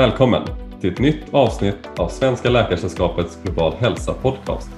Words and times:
Välkommen 0.00 0.42
till 0.80 0.92
ett 0.92 0.98
nytt 0.98 1.34
avsnitt 1.34 1.76
av 1.96 2.08
Svenska 2.08 2.50
Läkaresällskapets 2.50 3.38
Global 3.42 3.72
Hälsa 3.78 4.14
Podcast. 4.14 4.70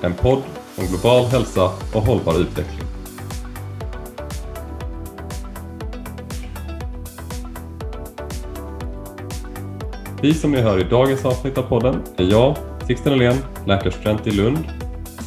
En 0.00 0.14
podd 0.14 0.42
om 0.78 0.86
global 0.86 1.24
hälsa 1.24 1.64
och 1.94 2.02
hållbar 2.02 2.40
utveckling. 2.40 2.88
Vi 10.22 10.34
som 10.34 10.52
ni 10.52 10.60
hör 10.60 10.80
i 10.80 10.84
dagens 10.84 11.24
avsnitt 11.24 11.58
av 11.58 11.62
podden 11.62 12.02
är 12.16 12.24
jag, 12.24 12.56
Sixten 12.86 13.12
Åhlén, 13.12 13.36
läkarstudent 13.66 14.26
i 14.26 14.30
Lund. 14.30 14.58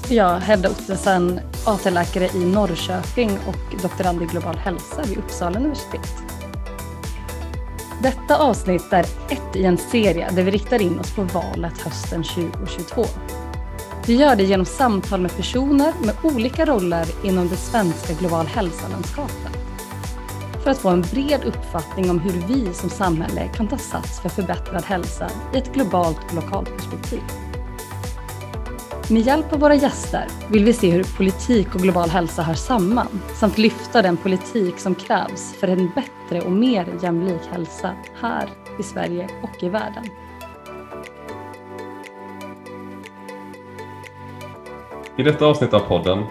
Jag 0.09 0.39
Hedda 0.39 0.69
Ottesen, 0.69 1.39
AT-läkare 1.65 2.29
i 2.35 2.45
Norrköping 2.45 3.31
och 3.47 3.81
doktorand 3.81 4.21
i 4.21 4.25
global 4.25 4.55
hälsa 4.55 5.01
vid 5.07 5.17
Uppsala 5.17 5.59
universitet. 5.59 6.26
Detta 8.07 8.37
avsnitt 8.37 8.93
är 8.93 9.05
ett 9.29 9.55
i 9.55 9.63
en 9.63 9.77
serie 9.77 10.29
där 10.31 10.43
vi 10.43 10.51
riktar 10.51 10.81
in 10.81 10.99
oss 10.99 11.15
på 11.15 11.23
valet 11.23 11.81
hösten 11.81 12.23
2022. 12.23 13.05
Vi 14.05 14.15
gör 14.15 14.35
det 14.35 14.43
genom 14.43 14.65
samtal 14.65 15.21
med 15.21 15.35
personer 15.35 15.93
med 16.01 16.15
olika 16.23 16.65
roller 16.65 17.05
inom 17.23 17.47
det 17.47 17.55
svenska 17.55 18.13
global 18.13 18.45
hälsa-landskapet. 18.45 19.57
För 20.63 20.71
att 20.71 20.77
få 20.77 20.89
en 20.89 21.01
bred 21.01 21.43
uppfattning 21.45 22.09
om 22.09 22.19
hur 22.19 22.31
vi 22.47 22.73
som 22.73 22.89
samhälle 22.89 23.47
kan 23.55 23.67
ta 23.67 23.77
sats 23.77 24.19
för 24.19 24.29
förbättrad 24.29 24.83
hälsa 24.83 25.29
i 25.53 25.57
ett 25.57 25.73
globalt 25.73 26.19
och 26.29 26.35
lokalt 26.35 26.77
perspektiv. 26.77 27.21
Med 29.09 29.21
hjälp 29.21 29.53
av 29.53 29.59
våra 29.59 29.75
gäster 29.75 30.25
vill 30.51 30.65
vi 30.65 30.73
se 30.73 30.91
hur 30.91 31.03
politik 31.03 31.75
och 31.75 31.81
global 31.81 32.09
hälsa 32.09 32.41
hör 32.41 32.53
samman 32.53 33.21
samt 33.33 33.57
lyfta 33.57 34.01
den 34.01 34.17
politik 34.17 34.79
som 34.79 34.95
krävs 34.95 35.53
för 35.53 35.67
en 35.67 35.89
bättre 35.95 36.41
och 36.41 36.51
mer 36.51 36.87
jämlik 37.01 37.41
hälsa 37.51 37.91
här 38.21 38.49
i 38.79 38.83
Sverige 38.83 39.29
och 39.43 39.63
i 39.63 39.69
världen. 39.69 40.03
I 45.17 45.23
detta 45.23 45.45
avsnitt 45.45 45.73
av 45.73 45.79
podden 45.79 46.23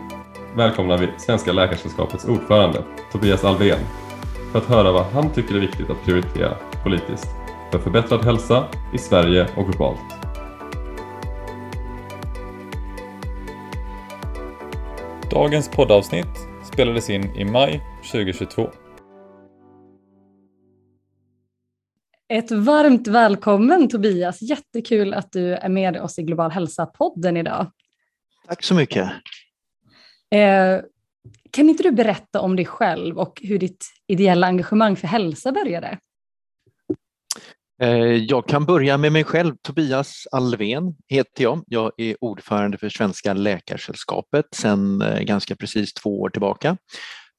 välkomnar 0.55 0.98
vi 0.98 1.08
Svenska 1.17 1.53
Läkaresällskapets 1.53 2.25
ordförande 2.25 2.83
Tobias 3.12 3.45
Alvén 3.45 3.79
för 4.53 4.58
att 4.58 4.67
höra 4.67 4.92
vad 4.92 5.05
han 5.05 5.31
tycker 5.31 5.55
är 5.55 5.61
viktigt 5.61 5.91
att 5.91 6.05
prioritera 6.05 6.56
politiskt 6.83 7.29
för 7.73 7.79
förbättrad 7.79 8.25
hälsa 8.25 8.64
i 8.92 8.98
Sverige 8.98 9.48
och 9.56 9.67
globalt. 9.67 10.16
Dagens 15.31 15.69
poddavsnitt 15.69 16.49
spelades 16.73 17.11
in 17.11 17.37
i 17.37 17.45
maj 17.45 17.81
2022. 18.13 18.71
Ett 22.29 22.51
varmt 22.51 23.09
välkommen 23.09 23.89
Tobias, 23.89 24.43
jättekul 24.43 25.15
att 25.15 25.33
du 25.33 25.55
är 25.55 25.69
med 25.69 25.97
oss 25.97 26.19
i 26.19 26.23
Global 26.23 26.51
hälsa-podden 26.51 27.37
idag. 27.37 27.71
Tack 28.49 28.63
så 28.63 28.75
mycket. 28.75 29.13
Eh, 30.31 30.81
kan 31.51 31.69
inte 31.69 31.83
du 31.83 31.93
berätta 31.93 32.41
om 32.41 32.57
dig 32.57 32.65
själv 32.65 33.19
och 33.19 33.41
hur 33.43 33.59
ditt 33.59 33.87
ideella 34.07 34.47
engagemang 34.47 34.97
för 34.97 35.07
hälsa 35.09 35.53
började? 35.53 35.99
Eh, 37.83 38.15
jag 38.15 38.49
kan 38.49 38.65
börja 38.65 38.99
med 38.99 39.13
mig 39.13 39.25
själv. 39.25 39.55
Tobias 39.63 40.27
Alven 40.33 40.95
heter 41.09 41.43
jag. 41.43 41.65
Jag 41.67 41.93
är 41.97 42.17
ordförande 42.21 42.79
för 42.79 42.89
Svenska 42.89 43.35
Läkarsällskapet 43.35 44.47
sedan 44.55 45.03
eh, 45.03 45.21
ganska 45.21 45.57
precis 45.57 45.95
två 45.95 46.21
år 46.21 46.31
tillbaka. 46.31 46.77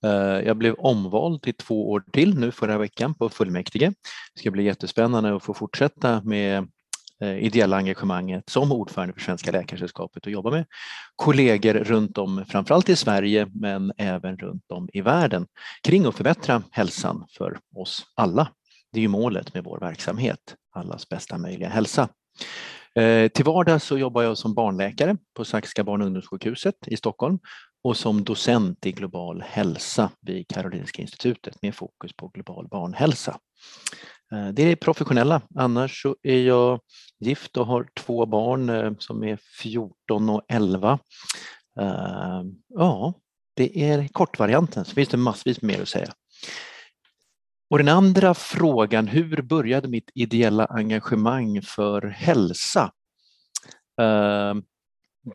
Eh, 0.06 0.12
jag 0.46 0.58
blev 0.58 0.74
omvald 0.74 1.42
till 1.42 1.54
två 1.54 1.92
år 1.92 2.04
till 2.14 2.40
nu 2.40 2.52
förra 2.52 2.78
veckan 2.78 3.14
på 3.14 3.30
fullmäktige. 3.30 3.94
Det 4.34 4.40
ska 4.40 4.52
bli 4.52 4.64
jättespännande 4.64 5.36
att 5.36 5.44
få 5.44 5.54
fortsätta 5.54 6.22
med 6.24 6.68
ideella 7.40 7.78
engagemanget 7.78 8.50
som 8.50 8.72
ordförande 8.72 9.14
för 9.14 9.22
Svenska 9.22 9.52
Läkarsällskapet 9.52 10.26
och 10.26 10.32
jobba 10.32 10.52
med 10.52 10.66
kollegor 11.16 11.74
runt 11.74 12.18
om, 12.18 12.46
framförallt 12.48 12.90
i 12.90 12.96
Sverige 12.96 13.48
men 13.54 13.92
även 13.98 14.38
runt 14.38 14.72
om 14.72 14.90
i 14.94 15.02
världen 15.02 15.48
kring 15.84 16.06
att 16.06 16.16
förbättra 16.16 16.64
hälsan 16.72 17.26
för 17.38 17.60
oss 17.76 18.04
alla. 18.16 18.48
Det 18.98 19.02
är 19.02 19.04
ju 19.04 19.08
målet 19.08 19.54
med 19.54 19.64
vår 19.64 19.80
verksamhet, 19.80 20.56
allas 20.76 21.10
bästa 21.10 21.38
möjliga 21.38 21.70
hälsa. 21.70 22.10
Eh, 22.96 23.28
till 23.28 23.46
vardags 23.46 23.84
så 23.84 23.98
jobbar 23.98 24.24
jag 24.24 24.38
som 24.38 24.54
barnläkare 24.54 25.18
på 25.36 25.46
Saxiska 25.46 25.84
barn 25.84 26.02
och 26.02 26.08
ungdomssjukhuset 26.08 26.76
i 26.88 26.98
Stockholm 26.98 27.40
och 27.84 27.98
som 27.98 28.24
docent 28.24 28.86
i 28.86 28.92
global 28.92 29.42
hälsa 29.42 30.12
vid 30.22 30.48
Karolinska 30.48 31.02
institutet 31.02 31.62
med 31.62 31.76
fokus 31.76 32.14
på 32.14 32.28
global 32.28 32.68
barnhälsa. 32.68 33.40
Eh, 34.32 34.48
det 34.48 34.64
är 34.64 34.68
det 34.68 34.76
professionella. 34.76 35.42
Annars 35.56 36.02
så 36.02 36.16
är 36.24 36.42
jag 36.42 36.80
gift 37.20 37.58
och 37.58 37.68
har 37.68 37.88
två 37.96 38.26
barn 38.26 38.70
eh, 38.70 38.92
som 39.00 39.24
är 39.24 39.40
14 39.62 40.30
och 40.30 40.42
11. 40.50 41.00
Ja, 42.68 43.14
det 43.56 43.84
är 43.84 44.08
kortvarianten, 44.08 44.86
så 44.86 44.94
finns 44.94 45.10
det 45.10 45.18
massvis 45.18 45.62
mer 45.62 45.82
att 45.82 45.88
säga. 45.88 46.14
Och 47.70 47.78
den 47.78 47.88
andra 47.88 48.34
frågan, 48.34 49.08
hur 49.08 49.42
började 49.42 49.88
mitt 49.88 50.12
ideella 50.14 50.66
engagemang 50.66 51.62
för 51.62 52.02
hälsa? 52.02 52.92
Eh, 54.02 54.56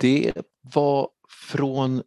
det 0.01 0.33
var 0.75 1.09
från 1.49 2.03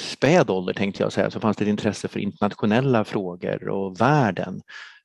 späd 0.00 0.50
ålder 0.50 0.72
tänkte 0.72 1.02
jag 1.02 1.12
säga, 1.12 1.30
så 1.30 1.40
fanns 1.40 1.56
det 1.56 1.64
ett 1.64 1.68
intresse 1.68 2.08
för 2.08 2.20
internationella 2.20 3.04
frågor 3.04 3.68
och 3.68 4.00
världen. 4.00 4.62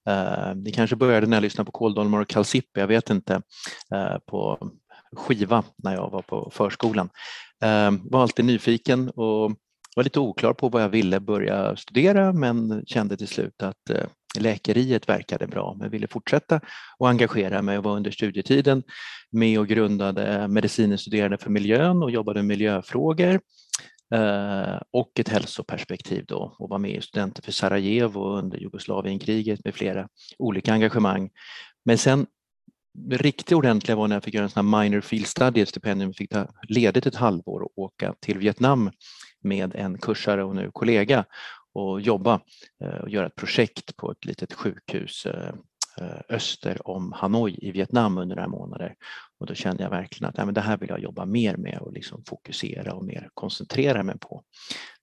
Eh, 0.10 0.56
det 0.56 0.72
kanske 0.72 0.96
började 0.96 1.28
när 1.28 1.38
jag 1.38 1.42
lyssnade 1.42 1.66
på 1.66 1.72
kåldolmar 1.72 2.22
och 2.22 2.28
kalsippi, 2.28 2.80
jag 2.80 2.88
vet 2.88 3.10
inte, 3.10 3.42
eh, 3.94 4.18
på 4.26 4.72
skiva 5.16 5.64
när 5.84 5.94
jag 5.94 6.10
var 6.10 6.22
på 6.22 6.50
förskolan. 6.54 7.10
Jag 7.60 8.00
var 8.12 8.22
alltid 8.22 8.46
nyfiken 8.46 9.10
och 9.10 9.52
var 9.96 10.04
lite 10.04 10.20
oklar 10.20 10.54
på 10.54 10.70
vad 10.70 10.84
jag 10.84 10.90
ville 10.90 11.20
börja 11.20 11.76
studera 11.76 12.34
men 12.34 12.84
kände 12.86 13.18
till 13.18 13.28
slut 13.28 13.64
att 13.64 13.92
läkeriet 14.38 15.10
verkade 15.10 15.48
bra 15.48 15.76
men 15.80 15.90
ville 15.90 16.08
fortsätta 16.08 16.62
och 16.98 17.10
engagera 17.10 17.62
mig 17.62 17.78
och 17.78 17.84
var 17.84 17.96
under 17.96 18.12
studietiden 18.12 18.84
med 19.32 19.60
och 19.60 19.68
grundade 19.68 20.48
Medicinstuderande 20.48 21.38
för 21.38 21.50
miljön 21.50 22.04
och 22.04 22.12
jobbade 22.12 22.40
med 22.40 22.48
miljöfrågor 22.48 23.40
eh, 24.14 24.82
och 24.92 25.20
ett 25.20 25.30
hälsoperspektiv 25.30 26.26
då 26.28 26.56
och 26.60 26.70
var 26.70 26.78
med 26.80 26.92
i 26.92 27.02
Studenter 27.02 27.42
för 27.42 27.52
Sarajevo 27.52 28.38
under 28.38 28.58
Jugoslavienkriget 28.58 29.66
med 29.66 29.76
flera 29.76 30.08
olika 30.38 30.74
engagemang. 30.74 31.30
Men 31.86 31.98
sen 31.98 32.26
det 32.94 33.18
riktigt 33.18 33.52
ordentliga 33.52 33.96
var 33.96 34.08
när 34.08 34.16
jag 34.16 34.24
fick 34.24 34.34
göra 34.34 34.44
en 34.44 34.50
sån 34.50 34.74
här 34.74 34.84
minor 34.84 35.02
field 35.02 35.28
study, 35.28 35.62
ett 35.62 35.70
stipendium, 35.70 36.14
fick 36.14 36.30
ta 36.30 36.48
ledigt 36.68 37.06
ett 37.06 37.16
halvår 37.16 37.62
och 37.62 37.78
åka 37.78 38.16
till 38.20 38.38
Vietnam 38.38 38.92
med 39.44 39.76
en 39.76 39.98
kursare 39.98 40.44
och 40.44 40.56
nu 40.56 40.72
kollega 40.74 41.26
och 41.74 42.02
jobba 42.02 42.42
eh, 42.84 42.98
och 42.98 43.10
göra 43.10 43.28
ett 43.28 43.36
projekt 43.36 43.96
på 43.96 44.12
ett 44.12 44.26
litet 44.26 44.54
sjukhus 44.54 45.26
eh, 45.26 45.54
eh, 45.98 46.22
öster 46.30 46.88
om 46.88 47.12
Hanoi 47.12 47.60
i 47.62 47.72
Vietnam 47.72 48.18
under 48.18 48.36
några 48.36 48.50
månader. 48.50 48.96
Och 49.40 49.46
då 49.46 49.54
kände 49.54 49.84
jag 49.84 49.90
verkligen 49.90 50.30
att 50.30 50.46
men 50.46 50.54
det 50.54 50.62
här 50.62 50.78
vill 50.78 50.90
jag 50.90 51.00
jobba 51.00 51.26
mer 51.26 51.58
med 51.58 51.78
och 51.82 51.94
liksom 51.94 52.24
fokusera 52.24 52.94
och 52.94 53.06
mer 53.06 53.30
koncentrera 53.34 54.04
mig 54.04 54.20
på. 54.20 54.44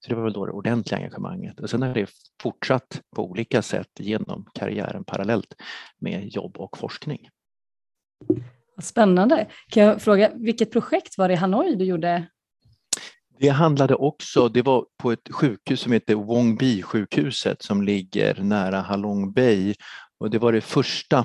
Så 0.00 0.09
det 0.09 0.15
var 0.15 0.22
väl 0.22 0.32
då 0.32 0.47
det 0.47 0.53
ordentliga 0.53 0.99
engagemanget. 0.99 1.60
Och 1.60 1.71
sen 1.71 1.82
har 1.82 1.94
det 1.94 2.10
fortsatt 2.43 3.00
på 3.16 3.25
olika 3.25 3.62
sätt 3.62 3.91
genom 3.98 4.47
karriären 4.54 5.04
parallellt 5.04 5.54
med 5.98 6.28
jobb 6.28 6.56
och 6.56 6.78
forskning. 6.78 7.28
Spännande. 8.83 9.47
Kan 9.69 9.83
jag 9.83 10.03
fråga, 10.03 10.33
vilket 10.34 10.72
projekt 10.72 11.19
var 11.19 11.28
det 11.28 11.34
i 11.34 11.37
Hanoi 11.37 11.75
du 11.75 11.84
gjorde 11.84 12.27
det 13.38 13.48
handlade 13.48 13.94
också, 13.94 14.48
det 14.48 14.62
var 14.62 14.84
på 15.03 15.12
ett 15.12 15.28
sjukhus 15.30 15.80
som 15.80 15.92
heter 15.92 16.15
Wong 16.15 16.56
Bi 16.56 16.83
sjukhuset 16.83 17.62
som 17.62 17.83
ligger 17.83 18.42
nära 18.42 18.80
Halong 18.80 19.33
Bay. 19.33 19.74
Och 20.21 20.30
det 20.30 20.38
var 20.38 20.53
det 20.53 20.60
första 20.60 21.24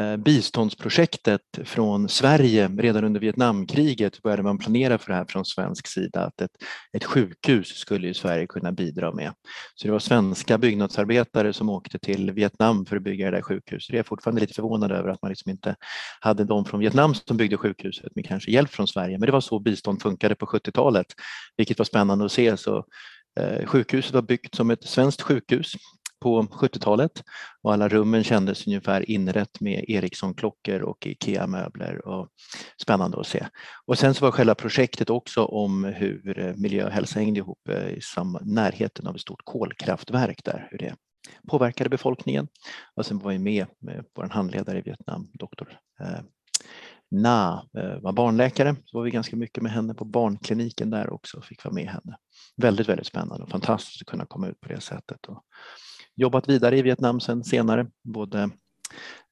Eh, 0.00 0.16
biståndsprojektet 0.16 1.40
från 1.64 2.08
Sverige 2.08 2.68
redan 2.68 3.04
under 3.04 3.20
Vietnamkriget 3.20 4.22
började 4.22 4.42
man 4.42 4.58
planera 4.58 4.98
för 4.98 5.10
det 5.10 5.16
här 5.16 5.24
från 5.24 5.44
svensk 5.44 5.86
sida 5.86 6.20
att 6.20 6.40
ett, 6.40 6.50
ett 6.92 7.04
sjukhus 7.04 7.68
skulle 7.68 8.06
ju 8.06 8.14
Sverige 8.14 8.46
kunna 8.46 8.72
bidra 8.72 9.12
med. 9.12 9.32
Så 9.74 9.86
det 9.86 9.92
var 9.92 9.98
svenska 9.98 10.58
byggnadsarbetare 10.58 11.52
som 11.52 11.68
åkte 11.68 11.98
till 11.98 12.32
Vietnam 12.32 12.86
för 12.86 12.96
att 12.96 13.02
bygga 13.02 13.30
det 13.30 13.36
där 13.36 13.42
sjukhuset. 13.42 13.92
Jag 13.92 13.98
är 13.98 14.02
fortfarande 14.02 14.40
lite 14.40 14.54
förvånad 14.54 14.92
över 14.92 15.08
att 15.08 15.22
man 15.22 15.28
liksom 15.28 15.50
inte 15.50 15.76
hade 16.20 16.44
de 16.44 16.64
från 16.64 16.80
Vietnam 16.80 17.14
som 17.14 17.36
byggde 17.36 17.56
sjukhuset 17.56 18.14
med 18.14 18.26
kanske 18.26 18.50
hjälp 18.50 18.70
från 18.70 18.88
Sverige. 18.88 19.18
Men 19.18 19.26
det 19.26 19.32
var 19.32 19.40
så 19.40 19.58
bistånd 19.58 20.02
funkade 20.02 20.34
på 20.34 20.46
70-talet, 20.46 21.06
vilket 21.56 21.78
var 21.78 21.84
spännande 21.84 22.24
att 22.24 22.32
se. 22.32 22.56
Så 22.56 22.84
eh, 23.40 23.66
Sjukhuset 23.66 24.14
var 24.14 24.22
byggt 24.22 24.54
som 24.54 24.70
ett 24.70 24.84
svenskt 24.84 25.22
sjukhus 25.22 25.74
på 26.24 26.42
70-talet 26.42 27.22
och 27.62 27.72
alla 27.72 27.88
rummen 27.88 28.24
kändes 28.24 28.66
ungefär 28.66 29.10
inrätt 29.10 29.60
med 29.60 29.84
Ericsson-klockor 29.88 30.80
och 30.82 31.06
IKEA-möbler. 31.06 32.08
Och 32.08 32.28
spännande 32.82 33.20
att 33.20 33.26
se. 33.26 33.46
Och 33.86 33.98
sen 33.98 34.14
så 34.14 34.24
var 34.24 34.32
själva 34.32 34.54
projektet 34.54 35.10
också 35.10 35.44
om 35.44 35.84
hur 35.84 36.38
eh, 36.38 36.54
miljö 36.56 36.84
och 36.84 36.90
hälsa 36.90 37.18
hängde 37.18 37.38
ihop 37.38 37.68
eh, 37.68 37.88
i 37.88 38.00
närheten 38.40 39.06
av 39.06 39.14
ett 39.14 39.20
stort 39.20 39.44
kolkraftverk 39.44 40.44
där, 40.44 40.68
hur 40.70 40.78
det 40.78 40.94
påverkade 41.48 41.90
befolkningen. 41.90 42.48
Och 42.94 43.06
sen 43.06 43.18
var 43.18 43.32
vi 43.32 43.38
med, 43.38 43.66
med 43.80 44.04
vår 44.14 44.28
handledare 44.28 44.78
i 44.78 44.82
Vietnam, 44.82 45.30
doktor 45.32 45.78
eh, 46.00 46.20
Na, 47.10 47.68
var 48.00 48.12
barnläkare, 48.12 48.76
så 48.84 48.98
var 48.98 49.04
vi 49.04 49.10
ganska 49.10 49.36
mycket 49.36 49.62
med 49.62 49.72
henne 49.72 49.94
på 49.94 50.04
barnkliniken 50.04 50.90
där 50.90 51.12
också 51.12 51.36
och 51.36 51.44
fick 51.44 51.64
vara 51.64 51.74
med 51.74 51.88
henne. 51.88 52.16
Väldigt, 52.56 52.88
väldigt 52.88 53.06
spännande 53.06 53.44
och 53.44 53.50
fantastiskt 53.50 54.02
att 54.02 54.06
kunna 54.06 54.26
komma 54.26 54.48
ut 54.48 54.60
på 54.60 54.68
det 54.68 54.80
sättet. 54.80 55.26
Och 55.26 55.42
jobbat 56.16 56.48
vidare 56.48 56.78
i 56.78 56.82
Vietnam 56.82 57.20
sen 57.20 57.44
senare, 57.44 57.86
både 58.02 58.50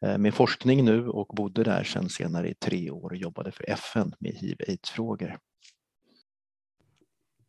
eh, 0.04 0.18
med 0.18 0.34
forskning 0.34 0.84
nu 0.84 1.08
och 1.08 1.26
bodde 1.36 1.64
där 1.64 1.84
sen 1.84 2.08
senare 2.08 2.48
i 2.48 2.54
tre 2.54 2.90
år 2.90 3.10
och 3.10 3.16
jobbade 3.16 3.52
för 3.52 3.70
FN 3.70 4.14
med 4.18 4.32
hiv-aids-frågor. 4.32 5.36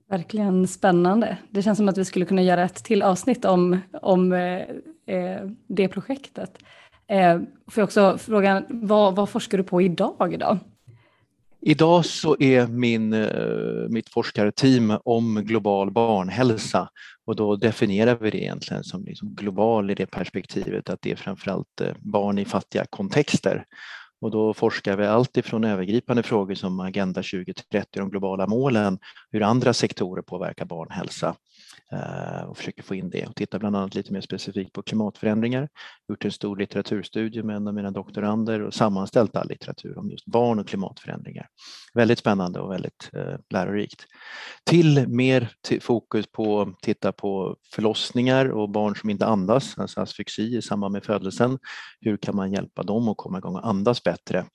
Verkligen 0.10 0.68
spännande. 0.68 1.38
Det 1.50 1.62
känns 1.62 1.78
som 1.78 1.90
att 1.90 1.98
vi 1.98 2.06
skulle 2.06 2.26
kunna 2.26 2.42
göra 2.42 2.64
ett 2.64 2.84
till 2.84 3.02
avsnitt 3.02 3.46
om, 3.46 3.80
om 4.02 4.34
eh, 4.34 4.62
eh 5.08 5.50
det 5.68 5.88
projektet. 5.88 6.58
Eh, 7.08 7.40
får 7.68 7.82
jag 7.82 7.84
också 7.84 8.18
fråga, 8.18 8.64
vad, 8.70 9.16
vad 9.16 9.30
forskar 9.30 9.58
du 9.58 9.64
på 9.64 9.82
idag 9.82 10.38
då? 10.40 10.60
Idag 11.66 12.06
så 12.06 12.36
är 12.40 12.68
min, 12.68 13.14
eh, 13.14 13.90
mitt 13.90 14.10
forskarteam 14.10 14.98
om 15.06 15.36
global 15.36 15.92
barnhälsa 15.92 16.90
och 17.26 17.36
då 17.36 17.56
definierar 17.56 18.16
vi 18.16 18.30
det 18.30 18.44
egentligen 18.44 18.84
som 18.84 19.04
liksom 19.06 19.36
global 19.36 19.92
i 19.92 19.96
det 19.96 20.06
perspektivet 20.06 20.90
att 20.90 21.02
det 21.02 21.12
är 21.12 21.16
framförallt 21.16 21.82
eh, 21.82 21.94
barn 22.00 22.40
i 22.40 22.46
fattiga 22.46 22.86
kontexter. 22.90 23.66
Och 24.22 24.32
då 24.32 24.54
forskar 24.54 24.98
vi 24.98 25.06
allt 25.06 25.38
ifrån 25.38 25.64
övergripande 25.64 26.24
frågor 26.24 26.56
som 26.56 26.80
Agenda 26.80 27.22
2030, 27.22 27.88
de 27.92 28.10
globala 28.10 28.48
målen, 28.48 29.00
hur 29.32 29.42
andra 29.42 29.74
sektorer 29.74 30.22
påverkar 30.22 30.66
barnhälsa 30.66 31.36
Eh, 31.94 32.44
och 32.44 32.58
försöker 32.58 32.84
få 32.84 32.96
in 32.96 33.10
det 33.10 33.26
och 33.26 33.36
tittar 33.36 33.60
bland 33.60 33.76
annat 33.76 33.96
lite 33.96 34.14
mer 34.14 34.22
specifikt 34.22 34.74
på 34.74 34.84
klimatförändringar. 34.84 35.70
Gjort 36.10 36.26
en 36.26 36.32
stor 36.32 36.58
litteraturstudie 36.58 37.44
med 37.44 37.56
en 37.56 37.68
av 37.68 37.74
mina 37.74 37.92
doktorander 37.92 38.62
och 38.62 38.74
sammanställt 38.74 39.36
all 39.36 39.48
litteratur 39.48 39.98
om 39.98 40.12
just 40.12 40.26
barn 40.26 40.60
och 40.60 40.68
klimatförändringar. 40.68 41.48
Väldigt 41.94 42.20
spännande 42.20 42.60
och 42.60 42.72
väldigt 42.72 43.10
eh, 43.14 43.36
lärorikt. 43.50 44.06
Till 44.66 45.08
mer 45.08 45.50
fokus 45.82 46.26
på 46.32 46.62
att 46.62 46.80
titta 46.82 47.12
på 47.12 47.58
förlossningar 47.76 48.46
och 48.46 48.70
barn 48.70 48.96
som 48.96 49.10
inte 49.10 49.26
andas, 49.26 49.78
alltså 49.78 50.02
asfyxi 50.02 50.58
i 50.58 50.62
samband 50.62 50.92
med 50.92 51.04
födelsen. 51.04 51.60
Hur 52.00 52.18
kan 52.18 52.36
man 52.36 52.52
hjälpa 52.54 52.84
dem 52.84 53.10
att 53.10 53.18
komma 53.18 53.38
igång 53.38 53.56
och 53.56 53.68
andas 53.68 54.04
bättre? 54.04 54.46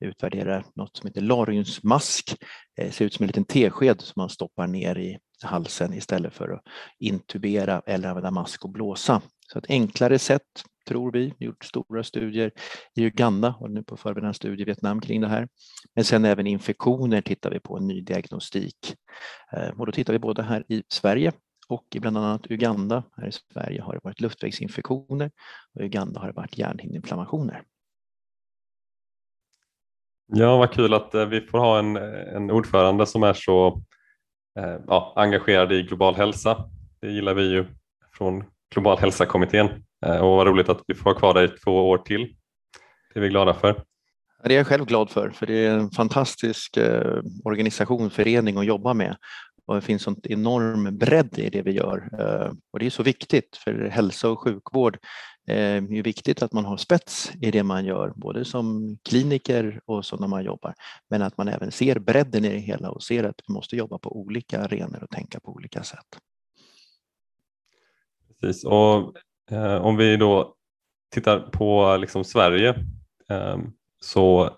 Utvärdera 0.00 0.64
något 0.74 0.96
som 0.96 1.06
heter 1.06 1.20
Larionsmask. 1.20 2.36
Det 2.76 2.82
eh, 2.82 2.90
ser 2.90 3.04
ut 3.04 3.14
som 3.14 3.22
en 3.22 3.26
liten 3.26 3.44
tesked 3.44 4.00
som 4.00 4.12
man 4.16 4.28
stoppar 4.28 4.66
ner 4.66 4.98
i 4.98 5.18
halsen 5.42 5.94
istället 5.94 6.34
för 6.34 6.48
att 6.48 6.62
intubera 6.98 7.82
eller 7.86 8.08
använda 8.08 8.30
mask 8.30 8.64
och 8.64 8.70
blåsa. 8.70 9.22
Så 9.52 9.58
ett 9.58 9.70
enklare 9.70 10.18
sätt 10.18 10.42
tror 10.84 11.12
vi. 11.12 11.34
Vi 11.38 11.46
har 11.46 11.50
gjort 11.50 11.64
stora 11.64 12.02
studier 12.02 12.50
i 12.94 13.04
Uganda 13.04 13.54
och 13.60 13.70
nu 13.70 13.82
på 13.82 13.96
förberedande 13.96 14.34
studier 14.34 14.60
i 14.60 14.64
Vietnam 14.64 15.00
kring 15.00 15.20
det 15.20 15.28
här. 15.28 15.48
Men 15.94 16.04
sen 16.04 16.24
även 16.24 16.46
infektioner 16.46 17.20
tittar 17.20 17.50
vi 17.50 17.60
på, 17.60 17.76
en 17.76 17.86
ny 17.86 18.00
diagnostik. 18.00 18.94
Eh, 19.52 19.68
och 19.68 19.86
då 19.86 19.92
tittar 19.92 20.12
vi 20.12 20.18
både 20.18 20.42
här 20.42 20.64
i 20.68 20.82
Sverige 20.88 21.32
och 21.68 21.84
i 21.94 22.00
bland 22.00 22.18
annat 22.18 22.50
Uganda. 22.50 23.02
Här 23.16 23.28
i 23.28 23.32
Sverige 23.52 23.82
har 23.82 23.92
det 23.92 24.00
varit 24.02 24.20
luftvägsinfektioner 24.20 25.30
och 25.74 25.80
i 25.80 25.84
Uganda 25.84 26.20
har 26.20 26.26
det 26.26 26.32
varit 26.32 26.58
hjärnhinneinflammationer. 26.58 27.62
Ja, 30.26 30.56
vad 30.56 30.72
kul 30.72 30.94
att 30.94 31.14
eh, 31.14 31.26
vi 31.26 31.40
får 31.40 31.58
ha 31.58 31.78
en, 31.78 31.96
en 31.96 32.50
ordförande 32.50 33.06
som 33.06 33.22
är 33.22 33.34
så 33.34 33.82
Eh, 34.58 34.76
ja, 34.86 35.12
engagerade 35.16 35.74
i 35.74 35.82
global 35.82 36.14
hälsa. 36.14 36.70
Det 37.00 37.10
gillar 37.10 37.34
vi 37.34 37.50
ju 37.50 37.64
från 38.18 38.44
Global 38.74 38.98
hälsa-kommittén 38.98 39.68
eh, 40.06 40.16
och 40.16 40.36
vad 40.36 40.46
roligt 40.46 40.68
att 40.68 40.82
vi 40.86 40.94
får 40.94 41.04
vara 41.04 41.18
kvar 41.18 41.34
där 41.34 41.44
i 41.44 41.48
två 41.48 41.90
år 41.90 41.98
till. 41.98 42.34
Det 43.14 43.20
är 43.20 43.22
vi 43.22 43.28
glada 43.28 43.54
för. 43.54 43.82
Det 44.44 44.54
är 44.54 44.56
jag 44.56 44.66
själv 44.66 44.84
glad 44.84 45.10
för, 45.10 45.30
för 45.30 45.46
det 45.46 45.66
är 45.66 45.70
en 45.70 45.90
fantastisk 45.90 46.76
eh, 46.76 47.20
organisation, 47.44 48.10
förening 48.10 48.58
att 48.58 48.66
jobba 48.66 48.94
med. 48.94 49.16
Och 49.66 49.74
det 49.74 49.80
finns 49.80 50.06
en 50.06 50.16
enorm 50.22 50.98
bredd 50.98 51.38
i 51.38 51.50
det 51.50 51.62
vi 51.62 51.70
gör 51.70 52.08
eh, 52.18 52.52
och 52.72 52.78
det 52.78 52.86
är 52.86 52.90
så 52.90 53.02
viktigt 53.02 53.56
för 53.56 53.88
hälsa 53.88 54.28
och 54.28 54.40
sjukvård 54.40 54.98
Eh, 55.46 55.76
är 55.76 56.02
viktigt 56.02 56.42
att 56.42 56.52
man 56.52 56.64
har 56.64 56.76
spets 56.76 57.32
i 57.40 57.50
det 57.50 57.62
man 57.62 57.84
gör, 57.84 58.12
både 58.16 58.44
som 58.44 58.98
kliniker 59.02 59.80
och 59.84 60.04
så 60.04 60.16
när 60.16 60.28
man 60.28 60.44
jobbar. 60.44 60.74
Men 61.10 61.22
att 61.22 61.38
man 61.38 61.48
även 61.48 61.72
ser 61.72 61.98
bredden 61.98 62.44
i 62.44 62.48
det 62.48 62.58
hela 62.58 62.90
och 62.90 63.02
ser 63.02 63.24
att 63.24 63.40
vi 63.48 63.54
måste 63.54 63.76
jobba 63.76 63.98
på 63.98 64.16
olika 64.16 64.60
arenor 64.60 65.02
och 65.02 65.10
tänka 65.10 65.40
på 65.40 65.52
olika 65.52 65.82
sätt. 65.82 66.18
Precis, 68.40 68.64
och 68.64 69.14
eh, 69.50 69.76
om 69.76 69.96
vi 69.96 70.16
då 70.16 70.54
tittar 71.10 71.40
på 71.40 71.96
liksom 71.96 72.24
Sverige 72.24 72.68
eh, 73.28 73.58
så, 74.00 74.56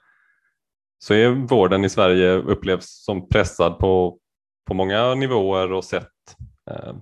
så 0.98 1.14
är 1.14 1.30
vården 1.30 1.84
i 1.84 1.88
Sverige 1.88 2.32
upplevs 2.32 3.04
som 3.04 3.28
pressad 3.28 3.78
på, 3.78 4.18
på 4.66 4.74
många 4.74 5.14
nivåer 5.14 5.72
och 5.72 5.84
sätt. 5.84 6.36
Eh, 6.70 6.94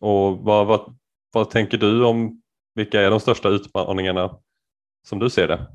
och 0.00 0.38
vad, 0.38 0.66
vad, 0.66 0.98
vad 1.32 1.50
tänker 1.50 1.78
du 1.78 2.04
om 2.04 2.42
vilka 2.76 3.00
är 3.00 3.10
de 3.10 3.20
största 3.20 3.48
utmaningarna 3.48 4.38
som 5.08 5.18
du 5.18 5.30
ser 5.30 5.48
det? 5.48 5.66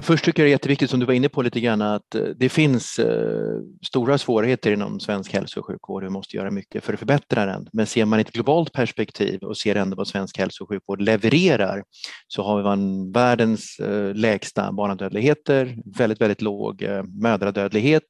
Först 0.00 0.24
tycker 0.24 0.42
jag 0.42 0.46
det 0.46 0.50
är 0.50 0.52
jätteviktigt, 0.52 0.90
som 0.90 1.00
du 1.00 1.06
var 1.06 1.14
inne 1.14 1.28
på 1.28 1.42
lite 1.42 1.60
grann, 1.60 1.82
att 1.82 2.14
eh, 2.14 2.22
det 2.22 2.48
finns 2.48 2.98
eh, 2.98 3.58
stora 3.86 4.18
svårigheter 4.18 4.72
inom 4.72 5.00
svensk 5.00 5.32
hälso 5.32 5.60
och 5.60 5.66
sjukvård. 5.66 6.02
Vi 6.02 6.10
måste 6.10 6.36
göra 6.36 6.50
mycket 6.50 6.84
för 6.84 6.92
att 6.92 6.98
förbättra 6.98 7.46
den. 7.46 7.68
Men 7.72 7.86
ser 7.86 8.04
man 8.04 8.20
ett 8.20 8.32
globalt 8.32 8.72
perspektiv 8.72 9.42
och 9.42 9.56
ser 9.56 9.76
ändå 9.76 9.96
vad 9.96 10.08
svensk 10.08 10.38
hälso 10.38 10.64
och 10.64 10.68
sjukvård 10.68 11.00
levererar 11.00 11.84
så 12.28 12.42
har 12.42 12.76
vi 12.76 13.12
världens 13.12 13.78
eh, 13.78 14.14
lägsta 14.14 14.72
barnadödligheter, 14.72 15.76
väldigt, 15.98 16.20
väldigt 16.20 16.42
låg 16.42 16.84
mödradödlighet, 17.22 18.04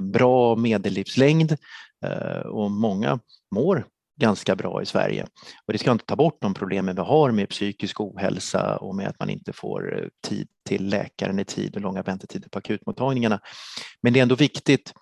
bra 0.00 0.56
medellivslängd 0.56 1.56
och 2.44 2.70
många 2.70 3.18
mår 3.54 3.86
ganska 4.22 4.56
bra 4.56 4.82
i 4.82 4.86
Sverige. 4.86 5.26
Och 5.66 5.72
det 5.72 5.78
ska 5.78 5.92
inte 5.92 6.04
ta 6.04 6.16
bort 6.16 6.38
de 6.40 6.54
problemen 6.54 6.96
vi 6.96 7.02
har 7.02 7.30
med 7.30 7.48
psykisk 7.48 8.00
ohälsa 8.00 8.76
och 8.76 8.94
med 8.94 9.08
att 9.08 9.18
man 9.20 9.30
inte 9.30 9.52
får 9.52 9.98
eh, 9.98 10.08
tid 10.28 10.48
till 10.66 10.88
läkaren 10.88 11.38
i 11.38 11.44
tid 11.44 11.74
och 11.74 11.80
långa 11.80 12.02
väntetider 12.02 12.48
på 12.48 12.58
akutmottagningarna. 12.58 13.40
Men 14.02 14.12
det 14.12 14.20
är 14.20 14.22
ändå 14.22 14.34
viktigt 14.34 14.92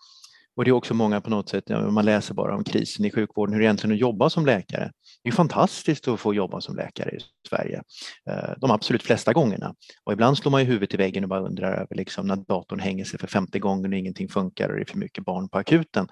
och 0.57 0.65
det 0.65 0.71
är 0.71 0.73
också 0.73 0.95
många 0.95 1.21
på 1.21 1.31
något 1.31 1.49
sätt, 1.49 1.69
man 1.69 2.05
läser 2.05 2.35
bara 2.35 2.57
om 2.57 2.65
krisen 2.65 3.05
i 3.05 3.11
sjukvården, 3.11 3.53
hur 3.53 3.61
det 3.61 3.65
egentligen 3.65 3.91
är 3.91 3.97
att 3.97 4.00
jobba 4.00 4.31
som 4.31 4.47
läkare. 4.47 4.93
Det 5.23 5.29
är 5.29 5.33
fantastiskt 5.33 6.09
att 6.09 6.21
få 6.21 6.35
jobba 6.35 6.61
som 6.61 6.77
läkare 6.77 7.11
i 7.11 7.19
Sverige, 7.49 7.83
eh, 8.31 8.50
de 8.57 8.71
absolut 8.71 9.03
flesta 9.03 9.33
gångerna. 9.33 9.75
Och 10.05 10.12
ibland 10.12 10.39
slår 10.39 10.50
man 10.50 10.61
ju 10.61 10.67
huvudet 10.67 10.95
i 10.95 10.97
väggen 10.97 11.25
och 11.25 11.31
bara 11.31 11.41
undrar 11.41 11.73
över 11.73 11.97
liksom 11.97 12.27
när 12.27 12.37
datorn 12.37 12.81
hänger 12.81 13.05
sig 13.05 13.19
för 13.19 13.27
femte 13.27 13.59
gången 13.59 13.93
och 13.93 13.99
ingenting 13.99 14.29
funkar 14.29 14.69
och 14.69 14.77
det 14.77 14.83
är 14.83 14.91
för 14.91 14.99
mycket 14.99 15.25
barn 15.25 15.49
på 15.49 15.59
akuten. 15.59 16.09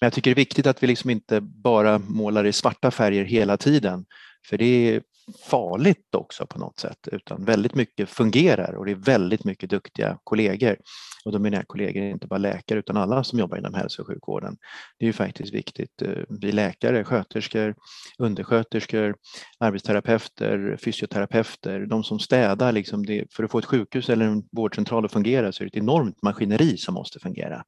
Men 0.00 0.06
jag 0.06 0.12
tycker 0.12 0.30
det 0.30 0.32
är 0.32 0.44
viktigt 0.44 0.66
att 0.66 0.82
vi 0.82 0.86
liksom 0.86 1.10
inte 1.10 1.40
bara 1.40 1.98
målar 1.98 2.46
i 2.46 2.52
svarta 2.52 2.90
färger 2.90 3.24
hela 3.24 3.56
tiden. 3.56 4.04
För 4.48 4.58
det 4.58 4.64
är 4.64 5.02
farligt 5.50 6.14
också 6.14 6.46
på 6.46 6.58
något 6.58 6.78
sätt, 6.78 7.08
utan 7.12 7.44
väldigt 7.44 7.74
mycket 7.74 8.08
fungerar 8.08 8.74
och 8.74 8.86
det 8.86 8.90
är 8.90 8.96
väldigt 8.96 9.44
mycket 9.44 9.70
duktiga 9.70 10.18
kollegor. 10.24 10.76
Och 11.24 11.32
då 11.32 11.38
menar 11.38 11.58
jag 11.58 11.68
kollegor, 11.68 12.02
inte 12.02 12.26
bara 12.26 12.38
läkare 12.38 12.78
utan 12.78 12.96
alla 12.96 13.24
som 13.24 13.38
jobbar 13.38 13.58
inom 13.58 13.74
hälso 13.74 14.02
och 14.02 14.08
sjukvården. 14.08 14.56
Det 14.98 15.04
är 15.04 15.06
ju 15.06 15.12
faktiskt 15.12 15.54
viktigt. 15.54 16.02
Eh, 16.02 16.08
vi 16.40 16.52
läkare, 16.52 17.04
sköterskor, 17.04 17.74
undersköterskor, 18.18 19.16
arbetsterapeuter, 19.58 20.78
fysioterapeuter, 20.84 21.86
de 21.86 22.04
som 22.04 22.18
städar, 22.18 22.72
liksom 22.72 23.06
det, 23.06 23.24
för 23.34 23.44
att 23.44 23.50
få 23.50 23.58
ett 23.58 23.64
sjukhus 23.64 24.08
eller 24.08 24.26
en 24.26 24.42
vårdcentral 24.52 25.04
att 25.04 25.12
fungera 25.12 25.52
så 25.52 25.62
är 25.62 25.64
det 25.64 25.78
ett 25.78 25.82
enormt 25.82 26.22
maskineri 26.22 26.76
som 26.76 26.94
måste 26.94 27.18
fungera 27.18 27.62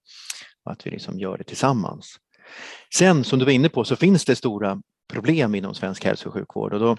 att 0.69 0.87
vi 0.87 0.91
liksom 0.91 1.19
gör 1.19 1.39
det 1.39 1.45
tillsammans. 1.45 2.17
Sen 2.95 3.25
som 3.25 3.39
du 3.39 3.45
var 3.45 3.53
inne 3.53 3.69
på 3.69 3.85
så 3.85 3.97
finns 3.97 4.25
det 4.25 4.37
stora 4.37 4.83
problem 5.13 5.55
inom 5.55 5.75
svensk 5.75 6.05
hälso 6.05 6.29
och 6.29 6.35
sjukvård 6.35 6.73
och 6.75 6.81
då 6.81 6.97